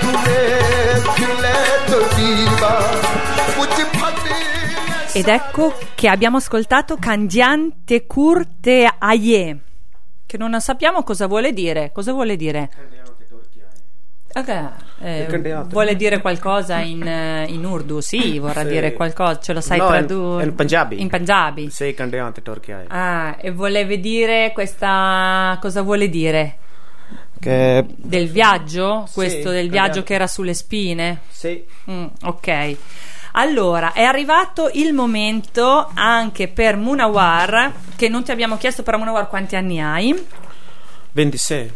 [0.00, 1.58] तुम्हें खिले
[1.90, 2.72] तो दीवा
[3.56, 4.38] कुछ फटे
[5.20, 9.58] Ed ecco che abbiamo ascoltato Candian Curte Kurte Aye,
[10.26, 11.90] che non sappiamo cosa vuole dire.
[11.92, 12.70] Cosa vuole dire?
[14.38, 14.70] Ok,
[15.00, 18.00] eh, vuole dire qualcosa in, eh, in Urdu?
[18.00, 18.68] Sì, vorrà Sì.
[18.68, 20.44] dire qualcosa, ce lo sai No, in- tradurre?
[20.44, 21.00] in Punjabi.
[21.00, 21.70] In Punjabi.
[21.70, 22.84] Sei candidato turchi hai.
[22.88, 25.58] Ah, e voleva dire questa...
[25.60, 26.56] cosa vuole dire?
[27.40, 29.04] Che Del viaggio?
[29.08, 30.02] Sì, Questo del del viaggio viaggio.
[30.04, 31.20] che era sulle spine?
[31.30, 31.64] Sì.
[31.90, 32.76] Mm, ok.
[33.32, 39.28] Allora, è arrivato il momento anche per Munawar, che non ti abbiamo chiesto, però Munawar
[39.28, 40.26] quanti anni hai?
[41.12, 41.72] 26.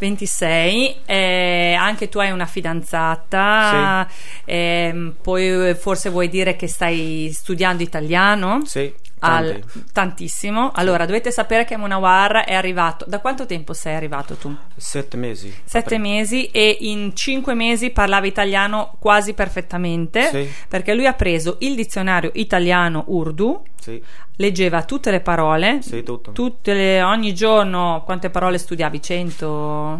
[0.00, 4.08] 26, eh, anche tu hai una fidanzata,
[4.44, 8.62] ehm, poi forse vuoi dire che stai studiando italiano?
[8.64, 8.92] Sì.
[9.20, 9.84] Al- tanti.
[9.92, 10.72] tantissimo.
[10.74, 13.04] Allora, dovete sapere che Munawar è arrivato.
[13.08, 14.54] Da quanto tempo sei arrivato tu?
[14.76, 15.54] Sette mesi.
[15.64, 20.48] Sette mesi e in cinque mesi parlava italiano quasi perfettamente Sì.
[20.68, 24.02] perché lui ha preso il dizionario italiano Urdu, Sì.
[24.36, 29.00] leggeva tutte le parole, Sì, tutte le- ogni giorno quante parole studiavi?
[29.02, 29.46] 100?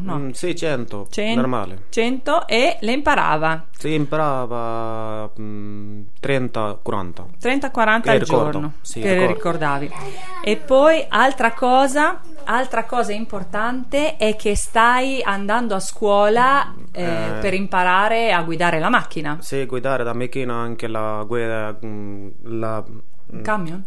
[0.03, 1.07] No, Mm, sì, 100.
[1.11, 1.83] 100, Normale.
[1.91, 3.67] 100 e le imparava.
[3.77, 7.27] Si imparava mm, 30-40.
[7.41, 9.91] 30-40 Che al ricordo, giorno sì, che le ricordavi.
[10.43, 17.33] E poi altra cosa, altra cosa importante è che stai andando a scuola eh, Eh.
[17.41, 19.39] per imparare a guidare la macchina.
[19.41, 21.77] Sì, guidare da macchina anche la guida.
[21.85, 22.83] mm, La,
[23.43, 23.85] camion?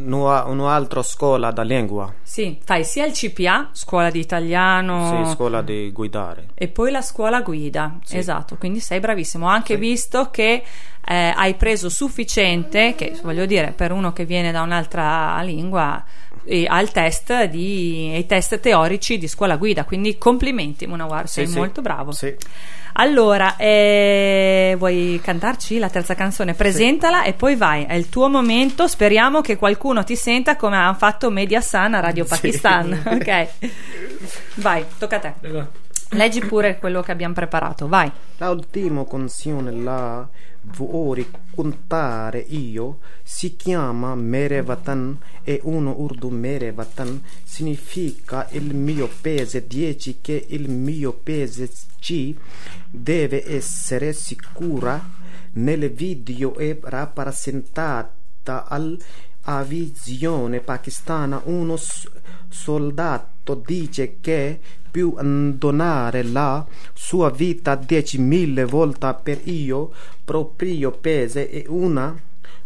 [0.00, 2.12] Un'altra scuola da lingua.
[2.22, 6.48] Sì, fai sia il CPA, scuola di italiano, Sì, scuola di guidare.
[6.54, 7.98] e poi la scuola guida.
[8.04, 8.16] Sì.
[8.16, 9.46] Esatto, quindi sei bravissimo.
[9.46, 10.62] Ho anche visto che
[11.04, 16.02] eh, hai preso sufficiente, che voglio dire, per uno che viene da un'altra lingua,
[16.48, 19.84] eh, al test di, ai test teorici di scuola guida.
[19.84, 21.58] Quindi complimenti, Munawar, sei Sì, sì.
[21.58, 22.12] molto bravo.
[22.12, 22.34] Sì.
[23.00, 26.54] Allora, eh, vuoi cantarci la terza canzone?
[26.54, 28.88] Presentala e poi vai, è il tuo momento.
[28.88, 33.02] Speriamo che qualcuno ti senta come ha fatto Media Sana Radio Pakistan.
[33.06, 33.48] ok,
[34.54, 35.86] vai, tocca a te.
[36.12, 38.10] Leggi pure quello che abbiamo preparato, vai.
[38.38, 40.26] L'ultima canzone la
[40.62, 47.22] vorrei contare io si chiama Mere Vatan e uno urdu Mere Vatan.
[47.44, 52.34] Significa il mio paese 10 che il mio paese C
[52.88, 55.16] deve essere sicura.
[55.52, 58.98] Nel video è rappresentata al
[59.66, 61.40] visione pakistana.
[61.44, 61.78] Uno
[62.48, 64.60] soldato dice che
[64.90, 69.92] più donare la sua vita diecimila volte per io
[70.24, 72.16] proprio peso e una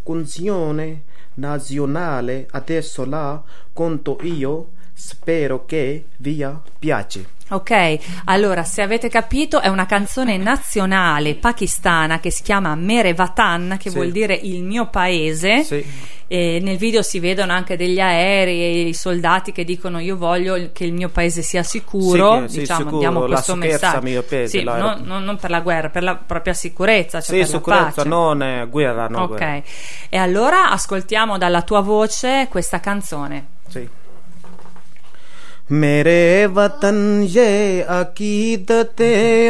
[0.02, 1.02] canzone
[1.34, 2.46] nazionale.
[2.50, 3.42] Adesso la
[3.72, 4.70] conto io.
[4.94, 6.46] Spero che vi
[6.78, 13.12] piace Ok, allora se avete capito è una canzone nazionale pakistana che si chiama Mere
[13.12, 13.96] Vatan, che Sì.
[13.96, 15.62] vuol dire il mio paese.
[15.62, 15.84] Sì.
[16.28, 20.70] E nel video si vedono anche degli aerei e i soldati che dicono io voglio
[20.72, 24.00] che il mio paese sia sicuro, Sì, sì, diciamo, sicuro, diamo questo messaggio.
[24.00, 27.70] paese, Sì, non, non- non per la guerra, per la propria sicurezza, cioè sì per
[27.70, 29.62] la sicurezza non è guerra no ok, guerra.
[30.08, 33.46] e allora ascoltiamo dalla tua voce questa canzone.
[35.72, 39.02] میرے وطن، یہ عقیدت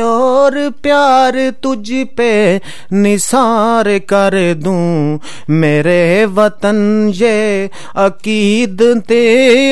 [0.03, 0.53] اور
[0.83, 2.59] پیار تجھ پہ
[2.93, 5.19] نثار کر دوں۔
[5.49, 9.13] میرے وطن، یہ عقیدت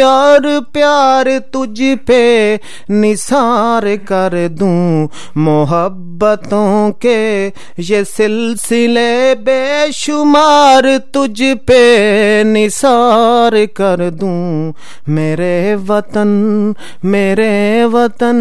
[0.05, 0.41] اور
[0.73, 2.57] پیار تجھ پہ
[2.89, 14.73] نثار کر دوں۔ محبتوں کے یہ سلسلے بے شمار تجھ پہ نثار کر دوں۔
[15.07, 16.40] میرے وطن
[17.03, 18.37] میرے وطن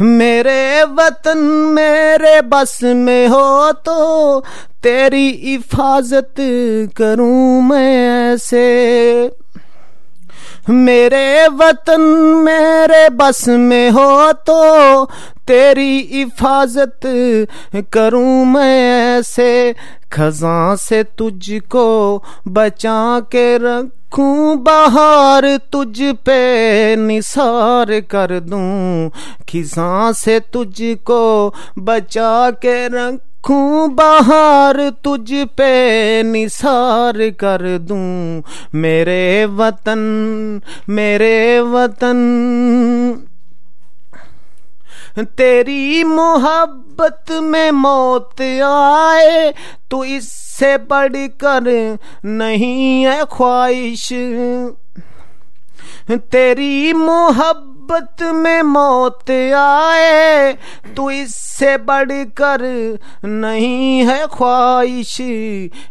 [0.00, 1.38] میرے وطن،
[1.74, 4.42] میرے بس میں ہو تو
[4.82, 6.40] تیری حفاظت
[6.94, 9.28] کروں میں ایسے۔
[10.68, 12.00] میرے وطن،
[12.44, 14.64] میرے بس میں ہو تو
[15.46, 17.06] تیری حفاظت
[17.90, 19.72] کروں میں ایسے۔
[20.10, 29.10] خزاں سے تجھ کو بچا کے رکھ رکھوں، بہار تجھ پہ نثار کر دوں،
[29.46, 38.42] کھساں سے تجھ کو بچا کے رکھوں، بہار تجھ پہ نثار کر دوں۔
[38.72, 39.98] میرے وطن
[40.88, 42.18] میرے وطن۔
[45.16, 49.52] تیری محبت میں موت آئے،
[49.88, 51.62] تو اس سے بڑھ کر
[52.24, 54.12] نہیں ہے خواہش۔
[56.30, 60.52] تیری محبت مصیبت میں موت آئے،
[60.94, 62.62] تو اس سے بڑھ کر
[63.22, 65.20] نہیں ہے خواہش۔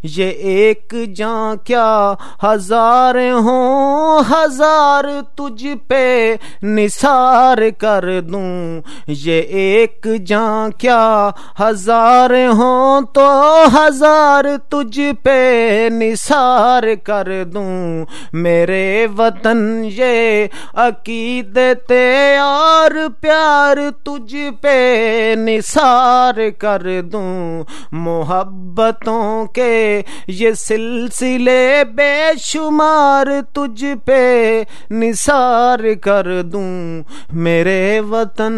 [0.03, 5.03] یہ ایک جان کیا ہزار ہوں، ہزار
[5.35, 11.29] تجھ پہ نثار کر دوں۔ یہ ایک جان کیا
[11.59, 22.91] ہزار ہوں، تو ہزار تجھ پہ نثار کر دوں۔ میرے وطن، یہ عقیدت کہتے اور
[23.21, 35.79] پیار تجھ پہ نثار کر دوں۔ محبتوں کے یہ سلسلے بے شمار تجھ پہ نثار
[36.01, 37.01] کر دوں۔
[37.33, 38.53] میرے وطن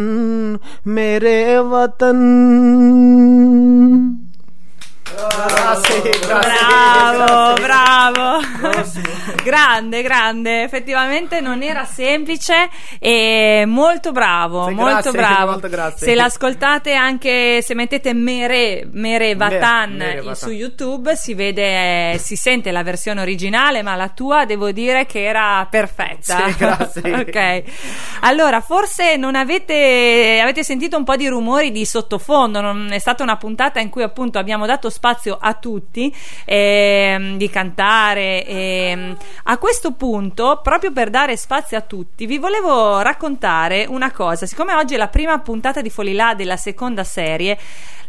[0.85, 2.19] میرے وطن۔
[6.27, 8.39] Bravo, bravo.
[9.43, 10.63] grande, grande.
[10.63, 12.69] Effettivamente non era semplice
[12.99, 15.51] e molto bravo, Sì, molto grazie, bravo.
[15.51, 16.07] molto grazie.
[16.07, 22.71] Se l'ascoltate anche se mettete Mere, Mere Vatan Mere su YouTube si vede, si sente
[22.71, 26.47] la versione originale, ma la tua devo dire che era perfetta.
[26.47, 27.13] Sì, grazie.
[27.21, 27.63] ok.
[28.21, 33.21] Allora, forse non avete, avete sentito un po' di rumori di sottofondo, non è stata
[33.23, 35.09] una puntata in cui appunto abbiamo dato spazio
[35.39, 36.13] a tutti
[36.45, 38.45] ehm, di cantare.
[38.45, 39.17] ehm.
[39.43, 44.45] A questo punto, proprio per dare spazio a tutti, vi volevo raccontare una cosa.
[44.45, 47.57] Siccome oggi è la prima puntata di Folilà della seconda serie,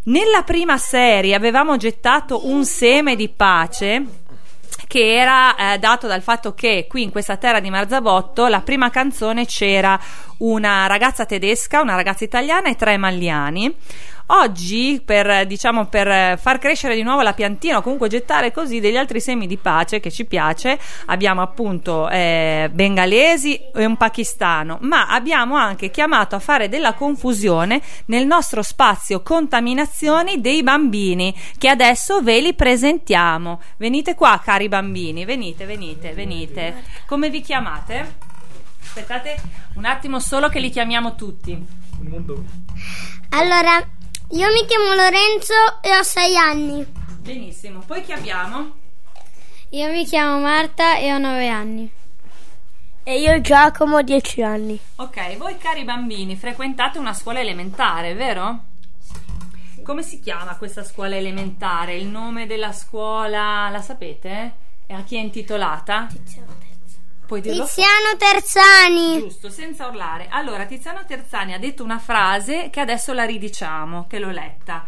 [0.05, 4.21] nella prima serie avevamo gettato un seme di pace
[4.89, 8.91] che era eh, dato dal fatto che qui in questa terra di Marzabotto la prima
[8.91, 9.99] canzone c'era
[10.39, 13.75] una ragazza tedesca, una ragazza italiana e tre malliani.
[14.27, 18.97] Oggi, per, diciamo, per far crescere di nuovo la piantina o comunque gettare così degli
[18.97, 25.09] altri semi di pace che ci piace, abbiamo appunto eh, bengalesi e un pakistano, ma
[25.09, 32.23] abbiamo anche chiamato a fare della confusione nel nostro spazio contaminazioni dei bambini che adesso
[32.23, 33.61] ve li presentiamo.
[33.77, 36.85] Venite qua, cari bambini, venite, venite, venite.
[37.07, 38.31] Come vi chiamate?
[38.83, 39.37] Aspettate
[39.75, 41.81] un attimo solo che li chiamiamo tutti.
[43.31, 43.83] Allora,
[44.35, 45.53] io mi chiamo Lorenzo
[45.83, 46.85] e ho sei anni.
[47.21, 48.77] Benissimo, poi chi abbiamo?
[49.71, 51.91] Io mi chiamo Marta e ho 9 anni.
[53.03, 54.79] E io Giacomo ho dieci anni.
[54.97, 58.65] Ok, voi cari bambini frequentate una scuola elementare, vero?
[59.83, 61.97] Come si chiama questa scuola elementare?
[61.97, 64.55] Il nome della scuola la sapete?
[64.87, 66.09] E a chi è intitolata?
[67.33, 67.65] Puoi dirlo?
[67.65, 69.21] Tiziano Terzani.
[69.21, 70.27] Giusto, senza urlare.
[70.29, 74.85] Allora, Tiziano Terzani ha detto una frase che adesso la ridiciamo, che l'ho letta.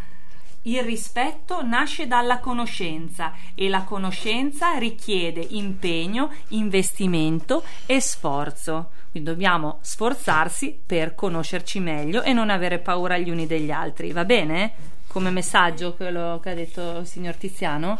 [0.63, 8.91] Il rispetto nasce dalla conoscenza e la conoscenza richiede impegno, investimento e sforzo.
[9.09, 14.11] Quindi dobbiamo sforzarsi per conoscerci meglio e non avere paura gli uni degli altri.
[14.11, 14.94] Va bene?
[15.15, 17.97] Come messaggio quello che ha detto il signor Tiziano?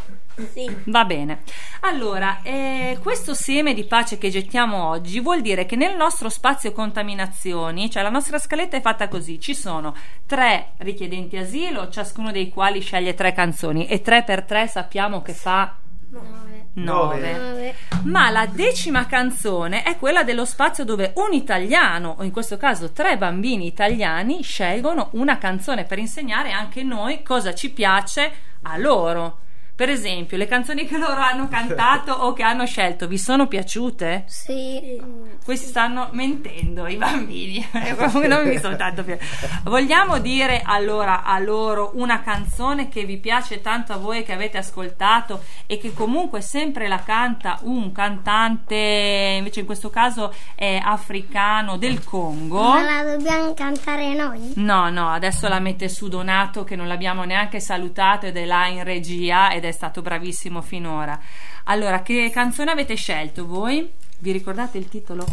[0.51, 0.69] Sì.
[0.87, 1.43] Va bene.
[1.79, 6.73] Allora, eh, questo seme di pace che gettiamo oggi vuol dire che nel nostro spazio
[6.73, 9.95] contaminazioni, cioè la nostra scaletta è fatta così, ci sono
[10.25, 15.33] tre richiedenti asilo, ciascuno dei quali sceglie tre canzoni e tre per tre sappiamo che
[15.33, 15.73] fa
[16.09, 16.54] Nove.
[16.75, 17.75] 9.
[18.03, 22.91] Ma la decima canzone è quella dello spazio dove un italiano, o in questo caso
[22.91, 28.31] tre bambini italiani, scelgono una canzone per insegnare anche noi cosa ci piace
[28.63, 29.43] a loro.
[29.75, 34.23] Per esempio, le canzoni che loro hanno cantato o che hanno scelto, vi sono piaciute?
[34.25, 35.01] Sì.
[35.43, 37.63] Questi stanno mentendo i bambini,
[38.25, 39.17] non mi sono tanto più.
[39.63, 44.57] Vogliamo dire allora a loro una canzone che vi piace tanto a voi, che avete
[44.57, 51.75] ascoltato e che comunque sempre la canta un cantante, invece in questo caso è africano
[51.75, 52.61] del Congo.
[52.61, 54.53] Ma la dobbiamo cantare noi?
[54.55, 58.67] No, no, adesso la mette su Donato che non l'abbiamo neanche salutato ed è là
[58.67, 61.19] in regia ed è stato bravissimo finora.
[61.65, 63.91] Allora, che canzone avete scelto voi?
[64.19, 65.25] Vi ricordate il titolo?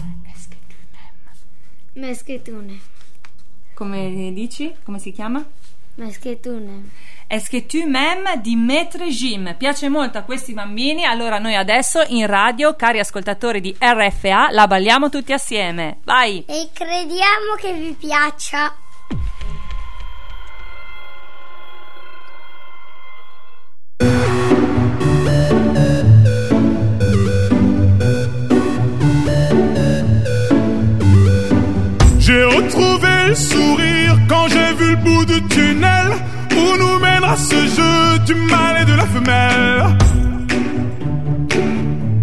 [1.94, 2.80] Meschetune.
[3.74, 4.74] Come dici?
[4.82, 5.44] Come si chiama?
[5.94, 6.88] Meschetune.
[7.28, 9.54] Est-ce que tu m'aimes di Maître Jim?
[9.56, 14.66] Piace molto a questi bambini, allora noi adesso in radio, cari ascoltatori di RFA, la
[14.66, 15.98] balliamo tutti assieme.
[16.04, 16.44] Vai!
[16.46, 18.74] E crediamo che vi piaccia.
[32.32, 36.12] J'ai retrouvé le sourire quand j'ai vu le bout du tunnel
[36.52, 39.98] où nous mènera ce jeu du mal et de la femelle.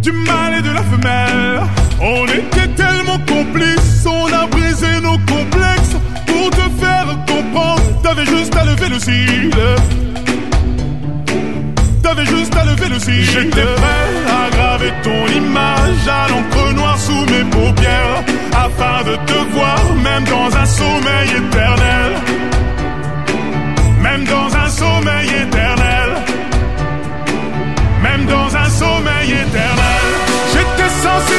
[0.01, 1.62] Du mal et de la femelle.
[2.01, 5.95] On était tellement complices, on a brisé nos complexes
[6.26, 8.01] pour te faire comprendre.
[8.01, 9.51] T'avais juste à lever le cil.
[12.01, 13.26] T'avais juste à lever le cil.
[13.26, 18.24] J'étais prêt à graver ton image à l'encre noire sous mes paupières
[19.10, 22.12] de te voir même dans un sommeil éternel.
[24.01, 26.10] Même dans un sommeil éternel.
[28.03, 30.03] Même dans un sommeil éternel.
[30.53, 31.36] J'étais censé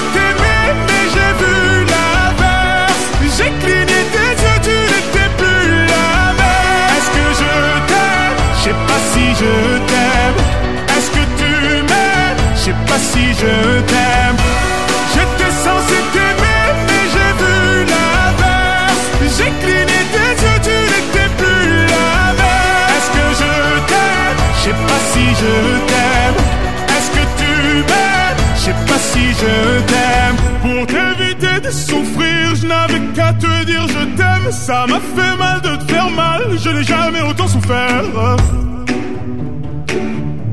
[33.20, 34.50] qu'à te dire je t'aime.
[34.50, 38.04] Ça m'a fait mal de te faire mal, je n'ai jamais autant souffert.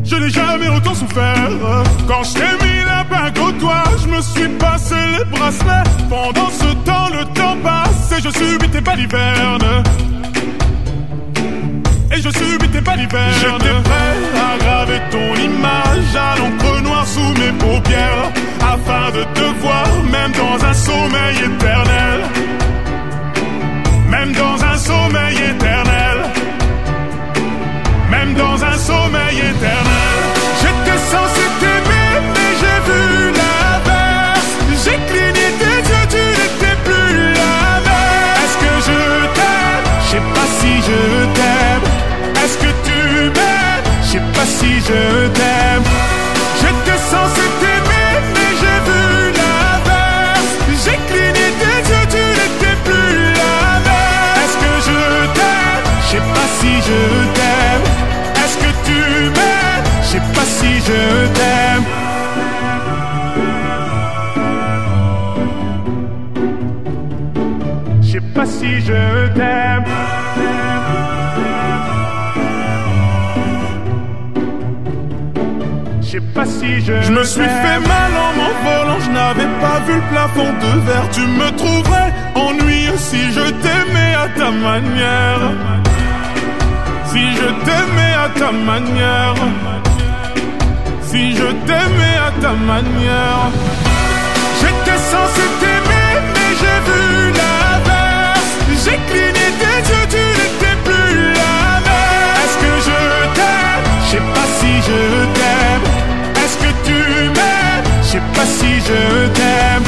[0.04, 1.52] Je n'ai jamais autant souffert.
[2.08, 5.90] Quand je t'ai mis la bague au doigt, je me suis passé les bracelets.
[6.10, 9.74] Pendant ce temps, le temps passe et je subis tes balivernes.
[12.14, 13.40] Et je subis tes balivernes.
[13.42, 14.16] J'étais prêt
[14.48, 18.32] à graver ton image à l'encre noire sous mes paupières.
[18.74, 22.47] Afin de te voir, même dans un sommeil éternel.
[24.38, 26.18] Dans un sommeil éternel.
[28.12, 29.77] Même dans un sommeil éternel.
[68.48, 69.84] Si je t'aime.
[76.02, 77.02] Je sais pas si je.
[77.02, 81.10] Je me suis fait mal en m'envolant, je n'avais pas vu le plafond de verre.
[81.12, 85.44] Tu me trouverais ennuyeux si je t'aimais à ta manière.
[87.12, 89.36] Si je t'aimais à ta manière.
[91.02, 93.52] Si je t'aimais à ta manière.
[94.60, 97.17] J'étais J'étais censé t'aimer, mais j'ai vu
[104.08, 105.00] Je sais pas si je
[105.38, 105.88] t'aime.
[106.42, 106.94] Est-ce que tu
[107.36, 109.84] m'aimes Je sais pas si je t'aime.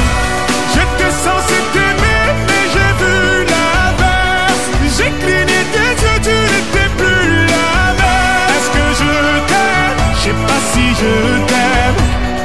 [0.74, 3.16] J'étais censé t'aimer, mais j'ai vu
[3.52, 4.64] l'inverse.
[4.96, 8.52] J'ai cligné tes yeux, tu n'étais plus la même.
[8.54, 9.12] Est-ce que je
[9.50, 11.12] t'aime Je sais pas si je
[11.50, 11.98] t'aime.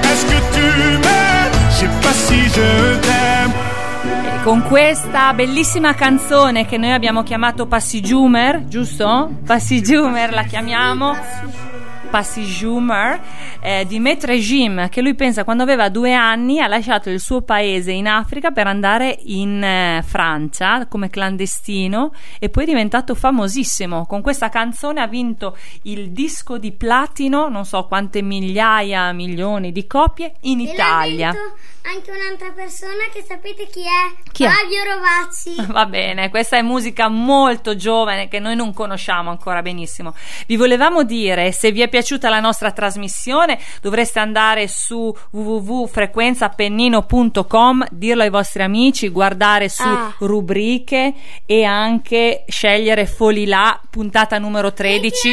[0.09, 0.67] Est-ce que tu
[1.03, 3.51] m'aimes Je sais pas si je t'aime.
[4.45, 9.31] Con questa bellissima canzone che noi abbiamo chiamato Passigiumer, giusto?
[9.45, 11.15] Passigiumer la chiamiamo.
[12.11, 13.19] Passijumar
[13.61, 17.41] eh, di Maître Jim che lui pensa quando aveva due anni ha lasciato il suo
[17.41, 24.05] paese in Africa per andare in eh, Francia come clandestino e poi è diventato famosissimo
[24.05, 29.87] con questa canzone ha vinto il disco di platino non so quante migliaia milioni di
[29.87, 31.33] copie in E Italia
[31.87, 34.31] anche un'altra persona che sapete chi è?
[34.31, 34.49] Chi è?
[34.49, 35.55] Fabio Rovazzi.
[35.71, 40.15] Va bene, questa è musica molto giovane che noi non conosciamo ancora benissimo.
[40.47, 48.23] Vi volevamo dire, se vi è piaciuta la nostra trasmissione, dovreste andare su www.frequenzapennino.com, dirlo
[48.23, 50.13] ai vostri amici, guardare su Ah.
[50.19, 51.13] rubriche
[51.45, 55.29] e anche scegliere Folilà, puntata numero 13.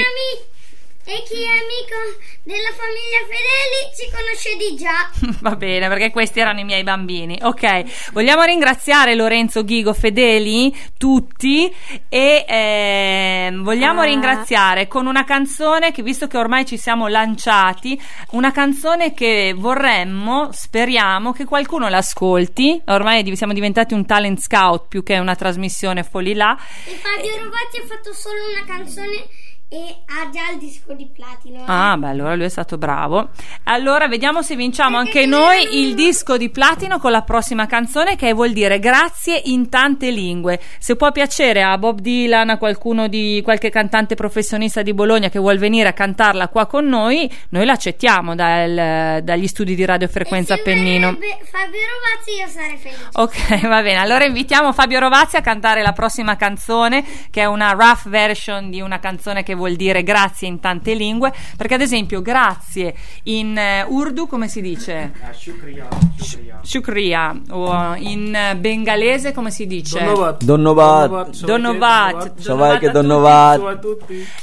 [1.05, 1.99] E chi è amico
[2.45, 5.39] della famiglia Fedeli ci conosce di già.
[5.43, 7.39] Va bene, perché questi erano i miei bambini.
[7.43, 11.69] Ok, vogliamo ringraziare Lorenzo Ghigo Fedeli, tutti,
[12.09, 14.05] e ehm, vogliamo Ah.
[14.05, 18.01] ringraziare con una canzone che, visto che ormai ci siamo lanciati,
[18.31, 22.81] una canzone che vorremmo, speriamo che qualcuno l'ascolti.
[22.87, 26.57] Ormai siamo diventati un talent scout più che una trasmissione folilà.
[26.87, 29.27] E Fabio Rovazzi ha fatto solo una canzone
[29.73, 31.61] e ha già il disco di platino.
[31.61, 31.65] eh.
[31.67, 33.31] Ah, beh, allora lui è stato bravo.
[33.65, 38.35] Allora vediamo se vinciamo anche noi il disco di platino con la prossima canzone che
[38.35, 40.61] vuol dire grazie in tante lingue.
[40.79, 45.39] Se può piacere a Bob Dylan, a qualcuno di qualche cantante professionista di Bologna che
[45.39, 51.13] vuol venire a cantarla qua con noi, noi l'accettiamo dal- dagli studi di radiofrequenza Appennino.
[51.13, 53.09] Fabio Rovazzi io sarei felice.
[53.13, 53.97] Ok, va bene.
[54.01, 58.83] Allora invitiamo Fabio Rovazzi a cantare la prossima canzone, che è una rough version di
[58.83, 62.95] una canzone che vuol vuol dire grazie in tante lingue, perché ad esempio grazie
[63.25, 63.57] in
[63.87, 65.13] uh, urdu come si dice?
[65.15, 65.89] Uh, shukriya,
[66.21, 66.61] shukriya.
[66.63, 67.41] shukriya.
[67.51, 70.03] o in bengalese come si dice?
[70.03, 70.43] Donovat.
[70.43, 71.45] Donovat.
[71.45, 72.41] Donovat.
[72.41, 72.91] Donovat.
[72.91, 73.87] Donovat.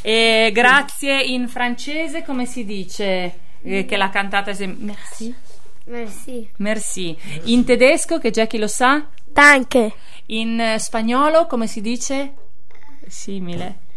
[0.02, 3.40] E grazie in francese come si dice?
[3.62, 4.68] Eh, che la cantata se...
[4.68, 5.36] Merci.
[5.86, 6.50] Merci.
[6.58, 7.18] Merci.
[7.46, 9.06] In tedesco, che già chi lo sa?
[9.26, 9.94] Danke.
[10.28, 12.34] In eh, spagnolo, come si dice?
[13.08, 13.88] Simile.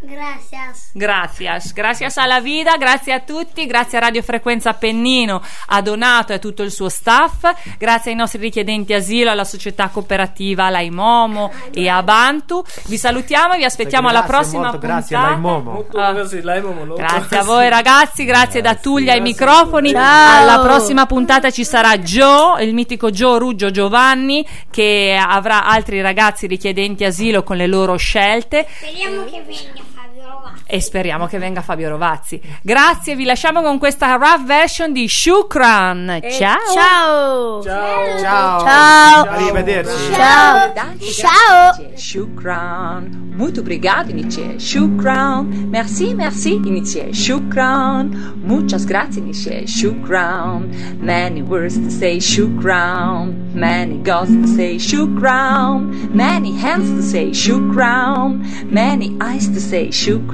[0.00, 0.90] Gracias.
[0.92, 6.36] Gracias, gracias alla vida, grazie a tutti, grazie a Radio Frequenza Appennino, a Donato e
[6.36, 7.44] a tutto il suo staff,
[7.78, 12.62] grazie ai nostri richiedenti asilo, alla società cooperativa Laimomo e a Bantu.
[12.86, 14.94] Vi salutiamo e vi aspettiamo alla Grazie, prossima molto puntata.
[14.98, 15.70] grazie a Laimomo.
[15.72, 16.12] Molto Ah.
[16.12, 19.92] grazie, Laimomo, Grazie a voi ragazzi, grazie da Tullia ai microfoni.
[19.94, 26.46] Alla prossima puntata ci sarà Joe, il mitico Joe Ruggio Giovanni, che avrà altri ragazzi
[26.46, 28.66] richiedenti asilo con le loro scelte.
[28.68, 29.84] Speriamo che venga
[30.28, 30.62] Rovazzi.
[30.66, 32.40] E speriamo che venga Fabio Rovazzi.
[32.62, 36.20] Grazie, vi lasciamo con questa rough version di Shukran.
[36.30, 36.58] Ciao.
[36.74, 37.62] Ciao.
[37.62, 38.18] Ciao.
[38.18, 38.60] Ciao.
[38.60, 39.24] Ciao.
[39.24, 40.12] Arrivederci.
[40.12, 40.72] Ciao.
[40.98, 41.96] Ciao.
[41.96, 43.24] Shukran.
[43.36, 44.58] Muito obrigado, Nietzsche.
[44.58, 45.68] Shukran.
[45.68, 47.12] Merci, merci, Nietzsche.
[47.12, 48.34] Shukran.
[48.42, 49.66] Muchas gracias, Nietzsche.
[49.66, 50.70] Shukran.
[51.00, 53.54] Many words to say shukran.
[53.54, 56.10] Many gods to say shukran.
[56.14, 58.40] Many hands to say shukran.
[58.70, 60.25] Many eyes to say shukran.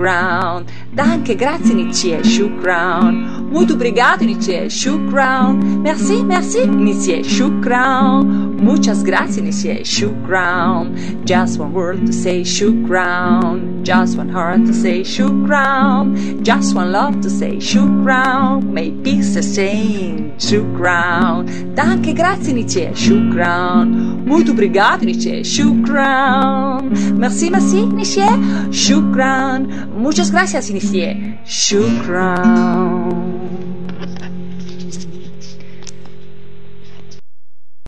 [0.94, 2.22] Danke, grazie, Nietzsche.
[2.24, 3.48] Shukran.
[3.50, 4.68] Muito obrigado, Nietzsche.
[4.68, 5.58] Shukran.
[5.82, 7.22] Merci, merci, Nietzsche.
[7.22, 8.52] Shukran.
[8.62, 9.82] Muchas gracias, Nietzsche.
[9.84, 10.94] Shukran.
[11.24, 13.82] Just one word to say shukran.
[13.82, 16.42] Just one heart to say shukran.
[16.42, 18.62] Just one love to say shukran.
[18.70, 20.32] May peace sustain.
[20.38, 21.74] Shukran.
[21.74, 22.86] Danke, grazie, Nietzsche.
[22.94, 24.22] Shukran.
[24.24, 25.42] Muito obrigado, Nietzsche.
[25.42, 27.18] Shukran.
[27.18, 28.26] Merci, merci, Nietzsche.
[28.70, 29.71] Shukran.
[29.96, 31.38] Muchas gracias, inicié.
[31.44, 33.02] Shukran.